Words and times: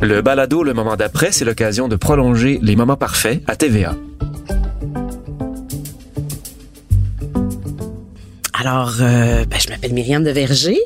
Le 0.00 0.20
balado 0.20 0.62
Le 0.62 0.74
moment 0.74 0.96
d'après, 0.96 1.32
c'est 1.32 1.44
l'occasion 1.44 1.88
de 1.88 1.96
prolonger 1.96 2.58
les 2.60 2.76
moments 2.76 2.96
parfaits 2.96 3.42
à 3.46 3.56
TVA. 3.56 3.94
Alors, 8.52 8.94
euh, 9.00 9.44
ben, 9.44 9.58
je 9.60 9.68
m'appelle 9.70 9.92
Myriam 9.92 10.22
de 10.22 10.30
Verger 10.30 10.78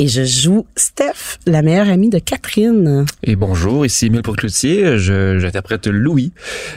et 0.00 0.08
je 0.08 0.24
joue 0.24 0.64
Steph, 0.76 1.36
la 1.46 1.60
meilleure 1.60 1.90
amie 1.90 2.08
de 2.08 2.18
Catherine. 2.18 3.04
Et 3.22 3.36
bonjour, 3.36 3.84
ici 3.84 4.06
Emile 4.06 4.22
Pourcloutier, 4.22 4.96
je 4.96 5.38
j'interprète 5.38 5.88
Louis, 5.88 6.32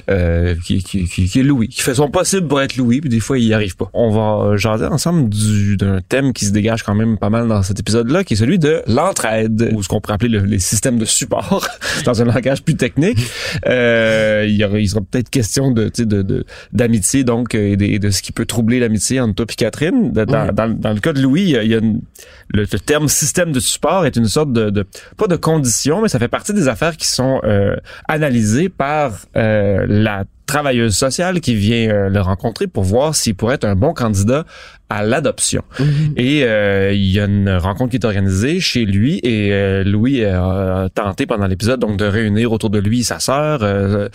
euh, 0.10 0.56
qui, 0.66 0.84
qui, 0.84 1.06
qui, 1.06 1.30
qui, 1.30 1.40
est 1.40 1.44
Louis, 1.44 1.70
qui 1.70 1.82
fait 1.82 1.96
son 1.96 2.10
possible 2.10 2.50
pour 2.50 2.62
être 2.62 2.76
Louis, 2.76 3.00
puis 3.00 3.10
des 3.10 3.22
fois 3.22 3.40
il 3.40 3.46
y 3.46 3.54
arrive 3.54 3.78
pas. 3.78 3.90
On 3.94 4.10
va 4.10 4.58
jaser 4.58 4.88
ensemble 4.88 5.30
du, 5.30 5.78
d'un 5.78 6.02
thème 6.02 6.34
qui 6.34 6.44
se 6.44 6.52
dégage 6.52 6.84
quand 6.84 6.96
même 6.96 7.18
pas 7.18 7.30
mal 7.30 7.48
dans 7.48 7.64
cet 7.64 7.80
épisode-là, 7.80 8.26
qui 8.26 8.34
est 8.34 8.38
celui 8.38 8.60
de 8.60 8.82
l'entraide, 8.88 9.72
ou 9.74 9.82
ce 9.82 9.88
qu'on 9.88 10.02
pourrait 10.02 10.16
appeler 10.16 10.30
le, 10.30 10.40
les 10.40 10.60
systèmes 10.60 10.98
de 10.98 11.06
support, 11.06 11.66
dans 12.04 12.22
un 12.22 12.26
langage 12.26 12.62
plus 12.62 12.76
technique. 12.76 13.20
Euh, 13.68 14.46
il, 14.46 14.58
y 14.58 14.66
aura, 14.66 14.80
il 14.80 14.90
sera 14.90 15.00
peut-être 15.00 15.30
question 15.30 15.72
de, 15.72 15.90
de, 15.98 16.24
de 16.24 16.46
d'amitié, 16.74 17.24
donc, 17.24 17.56
et 17.56 17.78
de, 17.78 18.00
de, 18.00 18.10
ce 18.10 18.22
qui 18.22 18.34
peut 18.34 18.46
troubler 18.46 18.82
l'amitié 18.82 19.22
entre 19.22 19.36
toi 19.36 19.46
et 19.50 19.56
Catherine. 19.56 20.12
Dans, 20.12 20.26
dans, 20.26 20.78
dans, 20.78 20.94
le 20.94 21.00
cas 21.00 21.14
de 21.14 21.22
Louis, 21.22 21.44
il 21.44 21.72
y 21.72 21.74
a 21.74 21.78
une, 21.78 22.02
le, 22.50 22.66
le 22.70 22.80
terme 22.80 23.08
système 23.14 23.52
de 23.52 23.60
support 23.60 24.06
est 24.06 24.16
une 24.16 24.28
sorte 24.28 24.52
de, 24.52 24.70
de, 24.70 24.86
pas 25.18 25.28
de 25.28 25.36
condition, 25.36 26.02
mais 26.02 26.08
ça 26.08 26.20
fait 26.20 26.28
partie 26.28 26.54
des 26.54 26.68
affaires 26.68 26.98
qui 26.98 27.08
sont 27.08 27.42
euh, 27.44 27.76
analysées 28.08 28.70
par 28.70 29.14
euh, 29.36 29.86
la 29.88 30.26
travailleuse 30.46 30.96
sociale 30.96 31.42
qui 31.42 31.56
vient 31.56 31.90
euh, 31.90 32.10
le 32.10 32.22
rencontrer 32.22 32.68
pour 32.68 32.84
voir 32.84 33.16
s'il 33.16 33.36
pourrait 33.36 33.56
être 33.56 33.66
un 33.66 33.76
bon 33.76 33.94
candidat 33.94 34.46
à 34.94 35.04
l'adoption. 35.04 35.64
Mhm. 35.80 36.14
Et 36.18 36.44
euh, 36.44 36.94
il 36.94 37.12
y 37.12 37.20
a 37.20 37.26
une 37.26 37.50
rencontre 37.50 37.92
qui 37.92 37.98
est 37.98 38.06
organisée 38.06 38.60
chez 38.60 38.86
lui 38.86 39.20
et 39.24 39.52
euh, 39.52 39.84
Louis 39.84 40.24
a 40.24 40.88
tenté 40.94 41.26
pendant 41.26 41.48
l'épisode 41.48 41.80
donc 41.80 41.98
de 41.98 42.06
réunir 42.06 42.52
autour 42.52 42.70
de 42.70 42.78
lui 42.78 43.04
sa 43.04 43.20
sœur, 43.20 43.60
euh, 43.64 44.10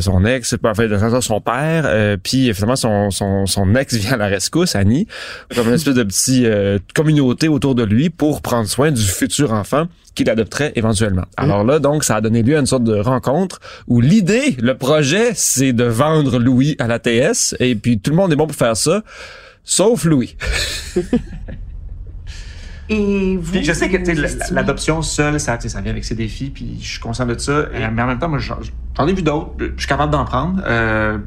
son 0.00 0.24
ex, 0.26 0.54
enfin 0.62 1.20
son 1.20 1.40
père, 1.40 2.18
puis 2.22 2.52
finalement 2.52 2.76
son, 2.76 3.10
son, 3.10 3.46
son 3.46 3.74
ex 3.74 3.94
vient 3.94 4.12
à 4.12 4.16
la 4.16 4.26
rescousse, 4.26 4.76
Annie, 4.76 5.06
comme 5.54 5.68
une 5.68 5.74
espèce 5.74 5.94
de 5.94 6.02
petite 6.02 6.92
communauté 6.92 7.48
autour 7.48 7.74
de 7.74 7.84
lui 7.84 8.10
pour 8.10 8.42
prendre 8.42 8.68
soin 8.68 8.90
du 8.90 9.02
futur 9.02 9.52
enfant 9.52 9.86
qu'il 10.14 10.28
adopterait 10.30 10.72
éventuellement. 10.76 11.24
Alors 11.36 11.64
là, 11.64 11.78
donc, 11.78 12.04
ça 12.04 12.16
a 12.16 12.20
donné 12.20 12.42
lieu 12.42 12.56
à 12.56 12.60
une 12.60 12.66
sorte 12.66 12.84
de 12.84 12.98
rencontre 12.98 13.60
où 13.86 14.00
l'idée, 14.00 14.56
le 14.60 14.76
projet, 14.76 15.32
c'est 15.34 15.72
de 15.72 15.84
vendre 15.84 16.38
Louis 16.38 16.76
à 16.78 16.86
la 16.86 16.98
TS 16.98 17.54
et 17.60 17.74
puis 17.74 18.00
tout 18.00 18.10
le 18.10 18.16
monde 18.16 18.32
est 18.32 18.36
bon 18.36 18.46
pour 18.46 18.56
faire 18.56 18.76
ça, 18.76 19.02
sauf 19.64 20.04
Louis. 20.04 20.36
Et 22.90 23.36
vous, 23.36 23.52
puis 23.52 23.64
je 23.64 23.72
sais 23.72 23.90
que 23.90 24.54
l'adoption 24.54 25.02
seule, 25.02 25.38
ça, 25.38 25.60
ça 25.60 25.80
vient 25.80 25.90
avec 25.90 26.04
ses 26.04 26.14
défis, 26.14 26.48
puis 26.48 26.78
je 26.80 26.92
suis 26.92 27.00
conscient 27.00 27.26
de 27.26 27.36
ça. 27.36 27.52
Euh, 27.52 27.88
mais 27.92 28.00
en 28.00 28.06
même 28.06 28.18
temps, 28.18 28.30
moi, 28.30 28.38
j'en 28.38 29.06
ai 29.06 29.12
vu 29.12 29.22
d'autres. 29.22 29.50
Je 29.58 29.78
suis 29.78 29.86
capable 29.86 30.10
d'en 30.10 30.24
prendre. 30.24 30.62
Euh, 30.66 31.18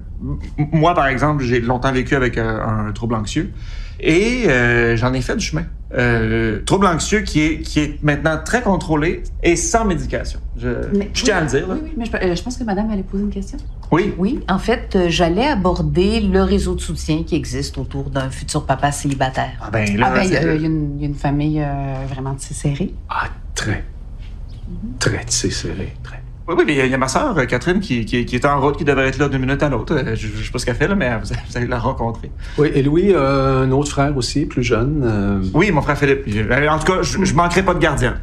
moi, 0.72 0.96
par 0.96 1.08
exemple, 1.08 1.44
j'ai 1.44 1.62
longtemps 1.62 1.92
vécu 1.92 2.16
avec 2.16 2.38
euh, 2.38 2.60
un 2.66 2.92
trouble 2.94 3.14
anxieux. 3.14 3.52
Et 4.00 4.46
euh, 4.48 4.96
j'en 4.98 5.14
ai 5.14 5.22
fait 5.22 5.36
du 5.36 5.46
chemin. 5.46 5.66
Euh, 5.94 6.62
trouble 6.66 6.86
anxieux 6.86 7.20
qui 7.22 7.42
est, 7.42 7.60
qui 7.60 7.80
est 7.82 8.02
maintenant 8.02 8.40
très 8.44 8.62
contrôlé 8.62 9.24
et 9.44 9.58
sans 9.58 9.84
médication. 9.84 10.40
Je, 10.58 10.70
Mais- 10.96 11.10
je 11.14 11.24
tiens 11.24 11.38
à 11.38 11.42
le 11.42 11.48
dire. 11.48 11.68
là. 11.68 11.74
Oui, 11.76 11.82
oui, 11.84 11.94
mais 11.98 12.06
je, 12.06 12.16
euh, 12.16 12.34
je 12.36 12.42
pense 12.42 12.56
que 12.56 12.64
madame 12.64 12.90
allait 12.92 13.04
poser 13.04 13.24
une 13.24 13.30
question. 13.30 13.58
Oui. 13.92 14.14
Oui, 14.18 14.40
en 14.48 14.58
fait, 14.58 14.96
euh, 14.96 15.08
j'allais 15.10 15.46
aborder 15.48 16.22
le 16.22 16.44
réseau 16.44 16.76
de 16.76 16.80
soutien 16.80 17.24
qui 17.24 17.36
existe 17.36 17.78
autour 17.78 18.10
d'un 18.10 18.30
futur 18.30 18.66
papa 18.66 18.94
célibataire. 18.94 19.52
Ah 19.62 19.70
ben 19.70 19.98
là, 19.98 20.08
Ah 20.10 20.14
ben, 20.16 20.24
il 20.24 20.32
y, 20.32 20.38
a 20.38 20.42
c'est- 20.42 20.56
il 20.56 20.62
y 20.62 20.66
une, 20.66 20.94
il 20.96 21.02
y 21.02 21.06
a 21.06 21.08
une 21.10 21.16
famille 21.16 21.60
euh, 21.62 21.94
vraiment 22.10 22.36
tissée 22.36 22.54
serrée. 22.54 22.94
Ah, 23.10 23.26
très. 23.54 23.84
Très 25.00 25.26
tissé 25.26 25.50
serré, 25.50 25.94
très. 26.04 26.21
Oui, 26.52 26.56
oui, 26.60 26.64
mais 26.68 26.74
il 26.74 26.78
y 26.78 26.82
a- 26.82 26.86
il 26.86 26.92
y 26.92 26.94
a 26.94 26.98
ma 26.98 27.08
sœur, 27.08 27.38
euh, 27.38 27.46
Catherine, 27.46 27.80
qui, 27.80 28.06
qui, 28.06 28.26
qui 28.26 28.36
est 28.36 28.46
en 28.46 28.60
route, 28.60 28.78
qui 28.78 28.84
devrait 28.84 29.08
être 29.08 29.18
là 29.18 29.30
d'une 29.30 29.40
minute 29.42 29.64
à 29.64 29.70
l'autre. 29.70 29.94
Euh, 29.96 30.16
Je, 30.16 30.28
je 30.28 30.44
sais 30.44 30.52
pas 30.52 30.60
ce 30.60 30.66
qu'elle 30.66 30.76
fait, 30.76 30.88
là, 30.88 30.96
mais 30.96 31.10
vous, 31.18 31.32
allez- 31.32 31.42
vous 31.50 31.58
allez 31.58 31.68
la 31.68 31.80
rencontrer. 31.80 32.32
Oui, 32.58 32.72
et 32.74 32.82
Louis, 32.84 33.12
euh, 33.14 33.64
un 33.66 33.72
autre 33.72 33.90
frère 33.92 34.16
aussi, 34.18 34.46
plus 34.46 34.64
jeune. 34.64 35.02
euh, 35.04 35.42
Oui, 35.54 35.72
mon 35.72 35.82
frère 35.82 35.98
Philippe. 35.98 36.26
En 36.70 36.80
tout 36.80 36.92
cas, 36.92 37.02
je, 37.02 37.24
je 37.24 37.34
manquerai 37.34 37.64
pas 37.64 37.74
de 37.74 37.80
gardien. 37.80 38.18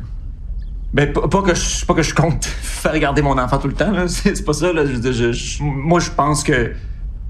Ben, 0.94 1.12
pas, 1.12 1.42
que 1.42 1.54
je, 1.54 1.84
pas 1.84 1.94
que 1.94 2.02
je 2.02 2.14
compte 2.14 2.44
faire 2.62 2.98
garder 2.98 3.20
mon 3.22 3.36
enfant 3.38 3.58
tout 3.58 3.68
le 3.68 3.74
temps. 3.74 3.92
C'est 4.06 4.34
c'est 4.36 4.44
pas 4.44 4.52
ça, 4.54 4.72
là. 4.72 4.84
Je- 4.86 5.12
je- 5.12 5.32
je- 5.32 5.62
moi, 5.62 6.00
je 6.00 6.10
pense 6.10 6.42
que, 6.44 6.72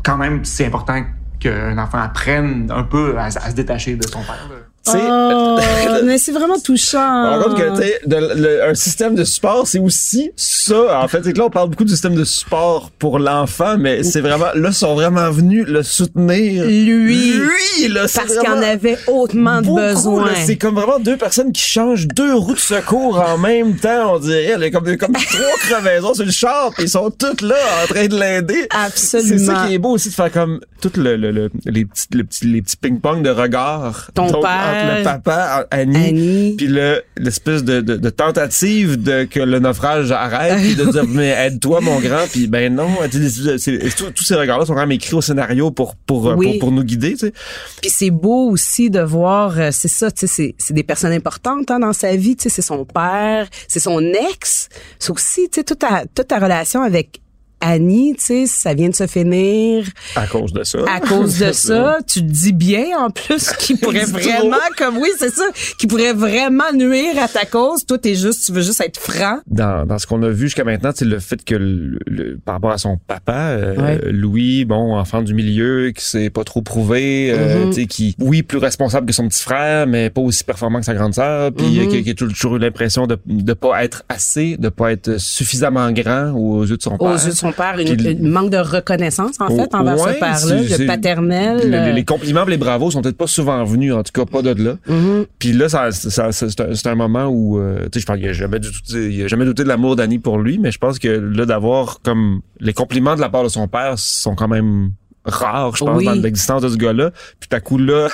quand 0.04 0.16
même, 0.16 0.44
c'est 0.44 0.66
important 0.66 1.03
qu'un 1.41 1.76
enfant 1.78 1.98
apprenne 1.98 2.70
un 2.75 2.82
peu 2.84 3.19
à, 3.19 3.25
à 3.25 3.30
se 3.30 3.54
détacher 3.54 3.97
de 3.97 4.06
son 4.06 4.20
père, 4.20 4.48
là. 4.50 4.56
Oh, 4.97 5.59
mais 6.04 6.19
c'est 6.19 6.32
vraiment 6.32 6.59
touchant. 6.59 7.41
Contre, 7.43 7.56
que, 7.56 7.76
tu 7.76 7.82
sais, 7.82 8.00
de- 8.06 8.16
le- 8.34 8.65
un 8.71 8.75
système 8.75 9.15
de 9.15 9.25
support, 9.25 9.66
c'est 9.66 9.78
aussi 9.78 10.31
ça. 10.37 11.00
En 11.03 11.09
fait, 11.09 11.21
c'est 11.25 11.32
que 11.32 11.38
là, 11.38 11.47
on 11.47 11.50
parle 11.50 11.71
beaucoup 11.71 11.84
du 11.84 11.93
système 11.93 12.15
de 12.15 12.25
support 12.25 12.91
pour 12.98 13.19
l'enfant, 13.19 13.77
mais 13.78 14.03
c'est 14.03 14.21
vraiment, 14.21 14.47
là, 14.54 14.69
ils 14.71 14.75
sont 14.75 14.94
vraiment 14.94 15.31
venus 15.31 15.66
le 15.66 15.82
soutenir. 15.82 16.65
Lui. 16.65 17.32
Lui, 17.32 17.88
là, 17.88 18.03
Parce 18.12 18.37
qu'il 18.37 18.48
en 18.48 18.62
avait 18.62 18.98
hautement 19.06 19.60
de 19.60 19.66
beaucoup, 19.66 19.81
besoin. 19.81 20.31
C'est 20.47 20.56
comme 20.56 20.75
vraiment 20.77 20.98
deux 20.98 21.16
personnes 21.16 21.53
qui 21.53 21.62
changent 21.62 22.06
deux 22.09 22.34
roues 22.34 22.54
de 22.54 22.59
secours 22.59 23.21
en 23.21 23.38
même 23.38 23.77
temps, 23.77 24.15
on 24.15 24.19
dirait. 24.19 24.44
Elle 24.54 24.62
est 24.62 24.71
comme, 24.71 24.97
comme 24.97 25.12
trois 25.31 25.56
crevaisons 25.60 26.15
sur 26.15 26.25
le 26.25 26.31
char, 26.31 26.71
puis 26.75 26.84
ils 26.84 26.88
sont 26.91 27.10
toutes 27.10 27.43
là 27.43 27.56
en 27.84 27.87
train 27.93 28.06
de 28.06 28.19
l'aider. 28.19 28.66
Absolument. 28.71 29.28
C'est 29.38 29.44
ça 29.44 29.66
qui 29.66 29.75
est 29.75 29.78
beau 29.78 29.91
aussi 29.91 30.09
de 30.10 30.15
faire 30.15 30.31
comme 30.32 30.60
tout 30.81 30.93
le, 30.97 31.16
le, 31.16 31.31
le- 31.31 31.50
les 31.66 31.84
petits, 31.84 32.06
le 32.12 32.25
petit- 32.25 32.47
les 32.47 32.62
petits 32.62 32.77
ping-pong 32.77 33.22
de 33.22 33.31
regard. 33.31 34.10
Ton 34.15 34.31
Donc, 34.31 34.43
père. 34.43 34.78
Le 34.99 35.05
papa, 35.05 35.66
Annie, 35.71 35.97
Annie. 36.09 36.55
puis 36.56 36.66
le 36.66 37.03
l'espèce 37.16 37.65
de, 37.65 37.81
de, 37.81 37.97
de 37.97 38.11
tentative 38.11 39.03
de 39.03 39.25
que 39.25 39.41
le 39.41 39.59
naufrage 39.59 40.11
arrête 40.12 40.59
puis 40.61 40.75
de 40.77 40.84
dire 40.91 41.05
mais 41.09 41.28
aide-toi 41.28 41.81
mon 41.81 41.99
grand 42.00 42.27
puis 42.31 42.47
ben 42.47 42.75
non 42.75 42.89
tous 43.11 44.25
ces 44.25 44.34
regards 44.34 44.59
là 44.59 44.66
sont 44.66 44.75
quand 44.75 44.81
même 44.81 44.93
écrits 44.93 45.15
au 45.15 45.21
scénario 45.21 45.71
pour 45.71 45.94
pour 45.97 46.28
euh, 46.31 46.34
Oui. 46.34 46.50
pour, 46.53 46.59
pour 46.61 46.72
nous 46.72 46.84
guider 46.84 47.12
tu 47.12 47.27
sais 47.27 47.33
Puis 47.81 47.91
c'est 47.91 48.11
beau 48.11 48.50
aussi 48.50 48.91
de 48.91 49.00
voir, 49.00 49.59
euh, 49.59 49.71
c'est 49.72 49.89
ça, 49.89 50.11
tu 50.11 50.21
sais, 50.21 50.27
c'est- 50.27 50.55
c'est 50.59 50.75
des 50.75 50.83
personnes 50.83 51.12
importantes 51.12 51.71
hein, 51.71 51.81
dans 51.81 51.93
sa 51.93 52.15
vie, 52.16 52.37
tu 52.37 52.45
sais, 52.45 52.49
c'est 52.49 52.62
son 52.62 52.84
père, 52.84 53.49
c'est 53.66 53.81
son 53.81 54.00
ex, 54.00 54.69
c'est 54.99 55.10
aussi, 55.10 55.49
tu 55.50 55.60
sais, 55.60 55.65
toute 55.65 55.78
ta, 55.81 56.05
toute 56.15 56.28
ta 56.28 56.39
relation 56.39 56.83
avec 56.83 57.21
Annie, 57.60 58.14
tu 58.16 58.24
sais, 58.24 58.46
ça 58.46 58.74
vient 58.74 58.88
de 58.88 58.94
se 58.94 59.06
finir 59.06 59.84
à 60.16 60.26
cause 60.26 60.52
de 60.52 60.62
ça 60.64 60.78
à 60.88 61.00
cause 61.00 61.38
de 61.38 61.52
ça. 61.52 61.98
Tu 62.06 62.20
te 62.20 62.30
dis 62.30 62.52
bien, 62.52 62.84
en 62.98 63.10
plus, 63.10 63.52
qui 63.58 63.74
pourrait 63.76 64.04
vraiment, 64.04 64.56
comme 64.76 64.98
oui, 64.98 65.08
c'est 65.19 65.30
ça, 65.34 65.44
qui 65.78 65.86
pourrait 65.86 66.12
vraiment 66.12 66.72
nuire 66.74 67.20
à 67.20 67.28
ta 67.28 67.44
cause. 67.44 67.84
Toi, 67.86 67.98
t'es 67.98 68.14
juste, 68.14 68.47
tu 68.47 68.52
veux 68.52 68.62
juste 68.62 68.80
être 68.80 68.98
franc. 69.00 69.38
dans, 69.48 69.86
dans 69.86 69.98
ce 69.98 70.06
qu'on 70.06 70.22
a 70.22 70.28
vu 70.28 70.47
jusqu'à 70.47 70.64
maintenant, 70.64 70.91
c'est 70.94 71.04
le 71.04 71.18
fait 71.18 71.44
que 71.44 71.54
le, 71.54 71.98
le- 72.06 72.38
par 72.44 72.54
rapport 72.54 72.70
à 72.72 72.78
son 72.78 72.97
papa, 72.97 73.32
euh, 73.50 73.74
Ouais. 73.78 74.00
Louis, 74.10 74.64
bon, 74.64 74.97
enfant 74.97 75.22
du 75.22 75.34
milieu, 75.34 75.91
qui 75.94 76.04
s'est 76.04 76.30
pas 76.30 76.44
trop 76.44 76.62
prouvé, 76.62 77.30
euh, 77.32 77.64
Mhm. 77.66 77.70
tu 77.74 77.80
sais, 77.80 77.86
qui, 77.86 78.16
oui, 78.18 78.42
plus 78.42 78.58
responsable 78.58 79.06
que 79.06 79.12
son 79.12 79.28
petit 79.28 79.42
frère, 79.42 79.86
mais 79.86 80.10
pas 80.10 80.20
aussi 80.20 80.44
performant 80.44 80.80
que 80.80 80.84
sa 80.86 80.94
grande 80.94 81.14
sœur, 81.14 81.52
puis 81.52 81.80
euh, 81.80 81.86
qui, 81.86 82.02
qui 82.02 82.10
a 82.10 82.14
toujours 82.14 82.56
eu 82.56 82.58
l'impression 82.58 83.06
de 83.06 83.18
de 83.26 83.52
pas 83.52 83.84
être 83.84 84.04
assez, 84.08 84.56
de 84.56 84.68
pas 84.68 84.92
être 84.92 85.18
suffisamment 85.18 85.91
grand 85.92 86.32
aux 86.32 86.64
yeux 86.64 86.76
de 86.76 86.82
son 86.82 86.97
père. 86.98 87.08
Aux 87.08 87.16
yeux 87.16 87.30
de 87.30 87.36
son 87.36 87.47
père, 87.53 87.78
une, 87.78 87.86
Puis 87.97 88.04
le- 88.04 88.10
une 88.12 88.28
manque 88.31 88.50
de 88.50 88.59
reconnaissance, 88.59 89.36
en 89.41 89.48
fait, 89.48 89.75
envers 89.75 89.98
ouais, 90.00 90.14
ce 90.14 90.19
père-là, 90.19 90.62
c'est- 90.69 90.86
paternel. 90.86 91.70
Le- 91.70 91.76
euh, 91.76 91.92
les 91.92 92.04
compliments, 92.04 92.44
les 92.44 92.56
bravos 92.56 92.91
sont 92.91 93.03
peut-être 93.03 93.16
pas 93.16 93.26
souvent 93.26 93.62
venus, 93.64 93.92
en 93.92 94.03
tout 94.03 94.12
cas 94.12 94.25
pas 94.25 94.42
de 94.42 94.62
là. 94.62 94.76
mhm. 94.86 95.26
Puis 95.38 95.53
là, 95.53 95.69
ça, 95.69 95.91
ça- 95.92 96.32
c'est 96.32 96.86
un, 96.86 96.92
un 96.92 96.94
moment 96.94 97.26
où, 97.26 97.59
euh, 97.59 97.84
tu 97.91 97.98
sais, 97.98 98.00
je 98.00 98.06
pense 98.06 98.16
qu'il 98.16 98.28
a 98.28 98.32
jamais 98.32 98.59
du 98.59 98.69
tout, 98.70 98.78
il 98.97 99.22
a 99.22 99.28
jamais 99.28 99.44
douté 99.44 99.62
de 99.64 99.69
l'amour 99.69 99.97
d'Annie 99.97 100.19
pour 100.19 100.38
lui, 100.38 100.59
mais 100.59 100.72
je 100.72 100.78
pense 100.78 100.98
que 100.98 101.09
là, 101.09 101.44
d'avoir 101.47 102.00
comme 102.03 102.41
les 102.60 102.72
compliments 102.72 103.14
de 103.16 103.20
la 103.20 103.28
part 103.28 103.44
de 103.44 103.48
son 103.48 103.69
père 103.69 103.98
sont 103.98 104.34
quand 104.34 104.48
même 104.48 104.91
rares, 105.25 105.76
je 105.76 105.84
pense, 105.84 105.98
Oui. 105.98 106.04
dans 106.06 106.12
l'existence 106.15 106.62
de 106.62 106.68
ce 106.71 106.77
gars-là. 106.77 107.10
Puis 107.39 107.48
à 107.53 107.60
coup 107.60 107.77
là, 107.77 108.09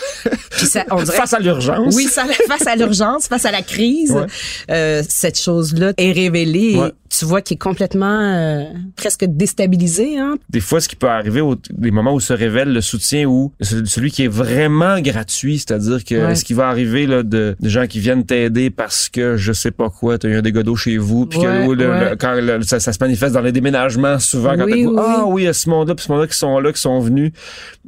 ça, 0.51 0.85
on 0.91 0.97
dirait 1.03 1.17
face 1.17 1.33
à 1.33 1.39
l'urgence. 1.39 1.95
Oui, 1.95 2.05
ça, 2.05 2.25
face 2.49 2.67
à 2.67 2.75
l'urgence, 2.75 3.29
face 3.29 3.45
à 3.45 3.53
la 3.53 3.63
crise, 3.63 4.11
Ouais. 4.11 4.27
euh, 4.71 5.03
cette 5.09 5.39
chose-là 5.39 5.93
est 5.97 6.11
révélée. 6.13 6.77
Ouais. 6.77 6.93
Tu 7.17 7.25
vois 7.27 7.43
qu'il 7.43 7.55
est 7.57 7.59
complètement 7.59 8.19
euh, 8.21 8.65
presque 8.97 9.25
déstabilisé. 9.25 10.19
Hein? 10.19 10.37
Des 10.51 10.61
fois, 10.61 10.81
ce 10.81 10.89
qui 10.89 10.97
peut 10.97 11.09
arriver 11.09 11.41
au 11.41 11.55
des 11.71 11.91
moments 11.91 12.13
où 12.15 12.21
se 12.21 12.33
révèle 12.33 12.73
le 12.73 12.81
soutien 12.81 13.27
ou 13.27 13.53
ce- 13.61 13.85
celui 13.85 14.11
qui 14.11 14.25
est 14.25 14.29
vraiment 14.29 14.99
gratuit, 15.01 15.59
c'est-à-dire 15.59 16.05
que 16.05 16.15
Ouais. 16.27 16.35
ce 16.35 16.45
qui 16.45 16.55
va 16.55 16.69
arriver 16.69 17.07
là 17.07 17.23
de, 17.23 17.55
de 17.61 17.69
gens 17.69 17.87
qui 17.87 18.01
viennent 18.01 18.25
t'aider 18.25 18.71
parce 18.71 19.09
que 19.09 19.37
je 19.37 19.53
sais 19.53 19.71
pas 19.71 19.91
quoi, 19.91 20.19
t'as 20.19 20.29
eu 20.29 20.37
un 20.37 20.43
dégât 20.43 20.63
d'eau 20.65 20.75
chez 20.77 20.97
vous, 20.97 21.27
puis 21.27 21.39
que 21.39 21.45
Ouais, 21.45 21.67
ouais. 21.67 21.77
le- 22.11 22.17
quand 22.17 22.35
le- 22.35 22.63
ça, 22.63 22.81
ça 22.81 22.93
se 22.93 22.99
manifeste 23.01 23.35
dans 23.35 23.41
les 23.43 23.53
déménagements 23.53 24.19
souvent 24.19 24.57
quand 24.57 24.65
Oui, 24.65 24.87
oui, 24.87 24.97
ah 24.99 25.25
oui, 25.27 25.43
il 25.43 25.45
y 25.45 25.49
a 25.49 25.53
ce 25.53 25.69
monde-là, 25.71 25.95
puis 25.95 26.05
ce 26.07 26.11
monde-là 26.11 26.27
qui 26.27 26.37
sont 26.39 26.59
là, 26.59 26.73
qui 26.73 26.81
sont 26.81 26.99
venus, 27.01 27.31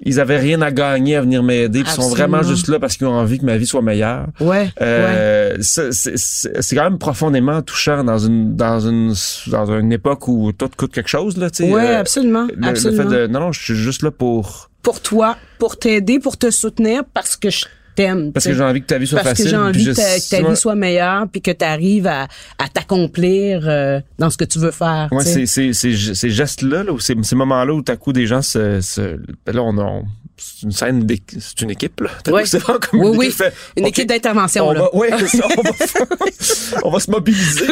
ils 0.05 0.21
avaient 0.21 0.39
rien 0.39 0.61
à 0.63 0.71
gagner 0.71 1.17
à 1.17 1.23
venir 1.23 1.43
m'aider, 1.43 1.81
ils 1.81 1.87
sont 1.89 2.09
vraiment 2.11 2.43
juste 2.43 2.69
là 2.69 2.79
parce 2.79 2.97
qu'ils 2.97 3.07
ont 3.09 3.15
envie 3.19 3.39
que 3.39 3.45
ma 3.47 3.57
vie 3.57 3.67
soit 3.67 3.83
meilleure. 3.83 4.27
Ouais. 4.41 4.69
Euh, 4.83 5.57
c'est 5.61 6.77
quand 6.77 6.85
même 6.85 6.99
profondément 6.99 7.63
touchant 7.63 8.05
dans 8.05 8.19
une 8.19 8.55
dans 8.55 8.79
une 8.81 9.15
dans 9.49 9.67
une 9.79 9.93
époque 9.93 10.29
où 10.29 10.53
tout 10.53 10.71
coûte 10.77 10.93
quelque 10.93 11.09
chose 11.09 11.37
là, 11.37 11.51
tu 11.51 11.65
sais. 11.65 11.73
Ouais, 11.73 11.87
euh, 11.89 12.01
absolument, 12.01 12.47
le, 12.57 12.75
fait 12.75 13.05
de 13.05 13.27
non 13.27 13.41
non, 13.41 13.53
je 13.53 13.63
suis 13.63 13.75
juste 13.75 14.03
là 14.03 14.11
pour 14.11 14.71
pour 14.83 15.01
toi, 15.01 15.37
pour 15.59 15.79
t'aider, 15.79 16.21
pour 16.21 16.37
te 16.37 16.51
soutenir, 16.51 17.03
parce 17.13 17.35
que 17.37 17.51
je 17.51 17.65
t'aime. 17.97 18.33
Parce 18.33 18.47
que 18.47 18.55
j'ai 18.55 18.63
envie 18.63 18.83
que 18.83 18.87
ta 18.87 18.99
vie 18.99 19.07
soit 19.07 19.19
Parce 19.19 19.31
facile. 19.31 19.47
que 19.47 19.51
j'ai 19.51 19.57
envie 19.57 19.85
que 19.85 20.31
ta, 20.31 20.49
vie 20.49 20.57
soit 20.57 20.77
meilleure, 20.77 21.27
puis 21.29 21.41
que 21.43 21.51
tu 21.51 21.65
arrives 21.65 22.07
à, 22.07 22.29
à 22.59 22.69
t'accomplir 22.73 23.63
euh, 23.67 24.01
dans 24.19 24.31
ce 24.31 24.37
que 24.37 24.45
tu 24.45 24.59
veux 24.61 24.71
faire. 24.71 25.09
Ouais, 25.11 25.25
c'est 25.25 25.47
c'est 25.47 25.73
c'est 25.73 25.95
ces 25.97 26.31
gestes-là, 26.31 26.85
là, 26.85 26.93
ces, 27.01 27.17
ces 27.23 27.35
moments-là 27.35 27.75
où 27.75 27.83
tout 27.83 27.91
à 27.91 27.97
coup 27.97 28.13
des 28.13 28.27
gens 28.27 28.43
se, 28.43 28.81
se 28.81 29.19
là 29.47 29.63
on 29.63 29.77
on- 29.79 30.05
c'est 30.37 30.63
une 30.65 30.73
scène 30.73 31.07
c'est 31.39 31.61
une 31.63 31.71
équipe 31.71 32.01
là. 32.01 32.11
Ouais. 32.33 32.45
Vraiment 32.45 32.79
comme 32.79 33.01
Oui, 33.01 33.09
une 33.13 33.17
oui. 33.19 33.31
fait, 33.31 33.53
Une 33.77 33.87
équipe 33.87 34.09
d'intervention, 34.09 34.69
on 34.69 34.73
là. 34.73 34.81
va, 34.81 34.95
ouais, 34.95 35.11
c'est 35.27 35.39
ça, 35.39 35.47
on 35.57 35.63
va, 35.63 35.71
on 36.85 36.91
va 36.91 37.01
se 37.01 37.11
mobiliser. 37.11 37.67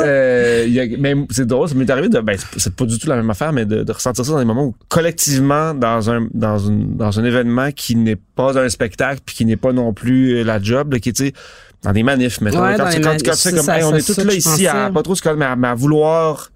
Euh, 0.00 0.86
mais 0.98 1.14
c'est 1.30 1.46
drôle, 1.46 1.68
ça 1.68 1.74
m'est 1.74 1.88
arrivé 1.90 2.08
de, 2.08 2.20
ben, 2.20 2.36
c'est- 2.56 2.74
pas 2.74 2.84
du 2.84 2.98
tout 2.98 3.08
la 3.08 3.16
même 3.16 3.30
affaire, 3.30 3.52
mais 3.52 3.64
de, 3.64 3.82
de 3.84 3.92
ressentir 3.92 4.24
ça 4.24 4.32
dans 4.32 4.38
des 4.38 4.44
moments 4.44 4.64
où, 4.66 4.74
collectivement, 4.88 5.74
dans 5.74 6.10
un, 6.10 6.28
dans 6.32 6.58
une, 6.58 6.96
dans 6.96 7.18
un 7.18 7.24
événement 7.24 7.70
qui 7.72 7.96
n'est 7.96 8.16
pas 8.16 8.58
un 8.58 8.68
spectacle 8.68 9.20
puis 9.24 9.34
qui 9.34 9.44
n'est 9.44 9.56
pas 9.56 9.72
non 9.72 9.92
plus 9.92 10.36
euh, 10.38 10.44
la 10.44 10.60
job, 10.60 10.92
là, 10.92 10.98
qui 10.98 11.10
est, 11.10 11.16
sais, 11.16 11.32
dans 11.82 11.92
des 11.92 12.02
manifs, 12.02 12.40
mettons. 12.40 12.62
Ouais, 12.62 12.74
quand, 12.76 12.84
quand, 13.02 13.16
tu 13.18 13.24
fais 13.30 13.34
ça, 13.34 13.50
comme, 13.52 13.60
ça, 13.62 13.78
hey, 13.78 13.84
on 13.84 13.94
est 13.94 14.06
tous 14.06 14.18
là 14.24 14.34
ici 14.34 14.66
à 14.66 14.90
pas 14.90 15.02
trop 15.02 15.14
se 15.14 15.28
mais 15.34 15.44
à, 15.44 15.54
mais 15.56 15.68
à 15.68 15.74
vouloir, 15.74 16.50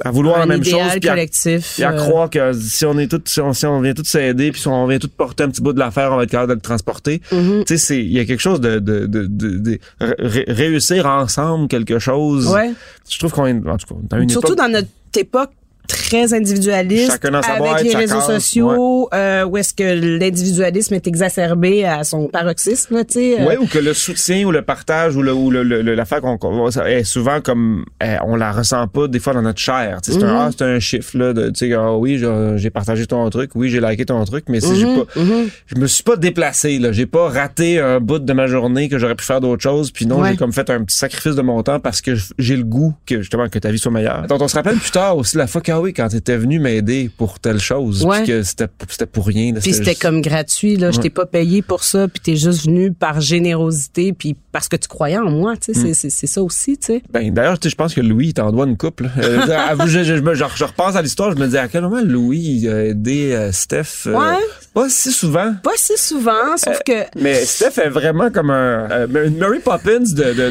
à 0.00 0.10
vouloir 0.10 0.38
la 0.38 0.44
un 0.44 0.46
même 0.46 0.58
idéal 0.60 0.90
chose, 0.90 1.00
puis 1.00 1.08
à, 1.08 1.12
collectif. 1.12 1.72
puis 1.74 1.82
à 1.84 1.92
euh, 1.92 1.96
croire 1.96 2.28
que 2.30 2.52
si 2.52 2.84
on 2.84 2.98
est 2.98 3.06
tous, 3.06 3.20
si 3.26 3.40
on, 3.40 3.52
si 3.52 3.64
on 3.66 3.80
vient 3.80 3.94
tous 3.94 4.04
s'aider, 4.04 4.50
puis 4.50 4.60
si 4.60 4.66
on 4.68 4.86
vient 4.86 4.98
tous 4.98 5.08
porter 5.08 5.44
un 5.44 5.48
petit 5.50 5.62
bout 5.62 5.72
de 5.72 5.78
l'affaire, 5.78 6.10
on 6.12 6.16
va 6.16 6.24
être 6.24 6.30
capable 6.30 6.50
de 6.50 6.54
le 6.54 6.60
transporter. 6.60 7.20
mhm. 7.30 7.64
Tu 7.64 7.76
sais, 7.78 7.86
c'est, 7.86 7.98
il 8.04 8.12
y 8.12 8.18
a 8.18 8.24
quelque 8.24 8.40
chose 8.40 8.60
de, 8.60 8.78
de, 8.80 9.06
de, 9.06 9.26
de, 9.26 9.58
de 9.58 9.78
ré- 10.00 10.44
réussir 10.48 11.06
ensemble 11.06 11.68
quelque 11.68 11.98
chose. 11.98 12.48
Ouais. 12.48 12.72
Je 13.08 13.18
trouve 13.18 13.32
qu'on 13.32 13.46
est, 13.46 13.52
en 13.68 13.76
tout 13.76 13.86
cas, 13.94 14.00
dans 14.10 14.20
une 14.20 14.28
Surtout 14.30 14.54
époque, 14.54 14.58
dans 14.58 14.72
notre 14.72 14.88
époque 15.16 15.50
très 15.88 16.32
individualiste 16.34 17.10
Chacun 17.10 17.34
avec 17.34 17.82
les 17.84 17.94
réseaux 17.94 18.16
case, 18.18 18.26
sociaux 18.26 19.08
euh, 19.12 19.44
où 19.44 19.56
est-ce 19.56 19.74
que 19.74 20.18
l'individualisme 20.18 20.94
est 20.94 21.06
exacerbé 21.06 21.84
à 21.84 22.04
son 22.04 22.26
paroxysme 22.28 23.04
tu 23.04 23.12
sais 23.14 23.40
euh, 23.40 23.46
Ouais, 23.46 23.56
ou 23.56 23.66
que 23.66 23.78
le 23.78 23.92
soutien 23.94 24.44
ou 24.46 24.50
le 24.50 24.62
partage 24.62 25.16
ou 25.16 25.22
le 25.22 25.32
ou 25.34 25.50
le, 25.50 25.62
le- 25.62 25.82
le- 25.82 25.94
l'affaire 25.94 26.20
qu'on 26.20 26.68
est 26.86 27.04
souvent 27.04 27.40
comme 27.40 27.84
eh, 28.02 28.16
on 28.24 28.36
la 28.36 28.52
ressent 28.52 28.86
pas 28.88 29.08
des 29.08 29.18
fois 29.18 29.34
dans 29.34 29.42
notre 29.42 29.60
chair. 29.60 29.98
C'est 30.02 30.14
Mhm. 30.16 30.24
un 30.24 30.46
ah, 30.46 30.50
c'est 30.56 30.64
un 30.64 30.78
chiffre 30.80 31.18
là 31.18 31.32
de 31.32 31.48
tu 31.50 31.68
sais 31.68 31.72
ah 31.74 31.92
oui 31.96 32.22
j'ai 32.56 32.70
partagé 32.70 33.06
ton 33.06 33.28
truc, 33.30 33.50
oui 33.54 33.68
j'ai 33.68 33.80
liké 33.80 34.04
ton 34.06 34.24
truc, 34.24 34.44
mais 34.48 34.60
si 34.60 34.76
j'ai 34.76 34.86
Mhm, 34.86 35.04
pas 35.04 35.20
je 35.66 35.76
me 35.76 35.86
suis 35.86 36.02
pas 36.02 36.16
déplacé 36.16 36.78
là, 36.78 36.92
j'ai 36.92 37.06
pas 37.06 37.28
raté 37.28 37.78
un 37.78 38.00
bout 38.00 38.18
de 38.20 38.32
ma 38.32 38.46
journée 38.46 38.88
que 38.88 38.98
j'aurais 38.98 39.14
pu 39.16 39.24
faire 39.24 39.40
d'autres 39.40 39.62
choses, 39.62 39.90
puis 39.90 40.06
non 40.06 40.20
Ouais. 40.20 40.30
j'ai 40.30 40.36
comme 40.36 40.52
fait 40.52 40.70
un 40.70 40.82
petit 40.84 40.96
sacrifice 40.96 41.34
de 41.34 41.42
mon 41.42 41.62
temps 41.62 41.80
parce 41.80 42.00
que 42.00 42.12
j'ai 42.38 42.56
le 42.56 42.64
goût 42.64 42.94
que 43.06 43.20
justement 43.20 43.48
que 43.48 43.58
ta 43.58 43.70
vie 43.70 43.78
soit 43.78 43.90
meilleure. 43.92 44.26
Donc 44.28 44.40
on 44.40 44.48
se 44.48 44.54
rappelle 44.56 44.76
plus 44.78 44.90
tard 44.90 45.16
aussi 45.16 45.36
la 45.36 45.46
fois 45.46 45.60
que 45.60 45.73
ah 45.74 45.80
oui 45.80 45.92
quand 45.92 46.08
t'étais 46.08 46.36
venu 46.36 46.58
m'aider 46.58 47.10
pour 47.16 47.38
telle 47.40 47.60
chose, 47.60 48.04
Ouais. 48.04 48.18
puis 48.18 48.28
que 48.28 48.42
c'était 48.42 48.66
c'était 48.88 49.06
pour 49.06 49.26
rien. 49.26 49.52
puis 49.54 49.72
c'était 49.72 49.90
juste- 49.90 50.02
comme 50.02 50.20
gratuit 50.20 50.76
là 50.76 50.90
je 50.90 50.96
Ouais. 50.98 51.02
t'ai 51.04 51.10
pas 51.10 51.26
payé 51.26 51.62
pour 51.62 51.84
ça 51.84 52.08
puis 52.08 52.20
t'es 52.20 52.36
juste 52.36 52.64
venu 52.66 52.92
par 52.92 53.20
générosité 53.20 54.12
puis 54.12 54.36
parce 54.52 54.68
que 54.68 54.76
tu 54.76 54.88
croyais 54.88 55.18
en 55.18 55.30
moi 55.30 55.54
tu 55.56 55.72
sais 55.74 55.80
Mm. 55.80 55.82
c'est- 55.86 55.94
c'est 55.94 56.10
c'est 56.10 56.26
ça 56.26 56.42
aussi 56.42 56.76
tu 56.78 56.86
sais 56.86 57.02
Ben, 57.12 57.32
d'ailleurs, 57.32 57.58
tu 57.58 57.68
je 57.68 57.74
pense 57.74 57.94
que 57.94 58.00
Louis, 58.00 58.28
il 58.28 58.34
t'en 58.34 58.50
doit 58.52 58.66
une 58.66 58.76
couple. 58.76 59.10
Euh, 59.18 59.40
je, 59.86 59.86
je, 59.86 60.04
je, 60.04 60.14
je, 60.34 60.44
je 60.56 60.64
repense 60.64 60.96
à 60.96 61.02
l'histoire, 61.02 61.32
je 61.32 61.36
me 61.36 61.46
dis 61.48 61.58
à 61.58 61.68
quel 61.68 61.82
moment 61.82 62.00
Louis 62.04 62.68
a 62.68 62.84
aidé 62.84 63.32
euh, 63.32 63.52
Steph. 63.52 64.06
euh, 64.06 64.12
Ouais. 64.18 64.38
Pas 64.72 64.88
si 64.88 65.12
souvent. 65.12 65.54
pas 65.62 65.70
si 65.76 65.96
souvent 65.96 66.56
sauf 66.56 66.80
que 66.84 67.04
Mais 67.20 67.44
Steph 67.44 67.80
est 67.80 67.88
vraiment 67.88 68.30
comme 68.30 68.50
un, 68.50 69.06
une 69.06 69.36
Mary 69.38 69.60
Poppins 69.60 70.00
de, 70.00 70.32
de, 70.32 70.42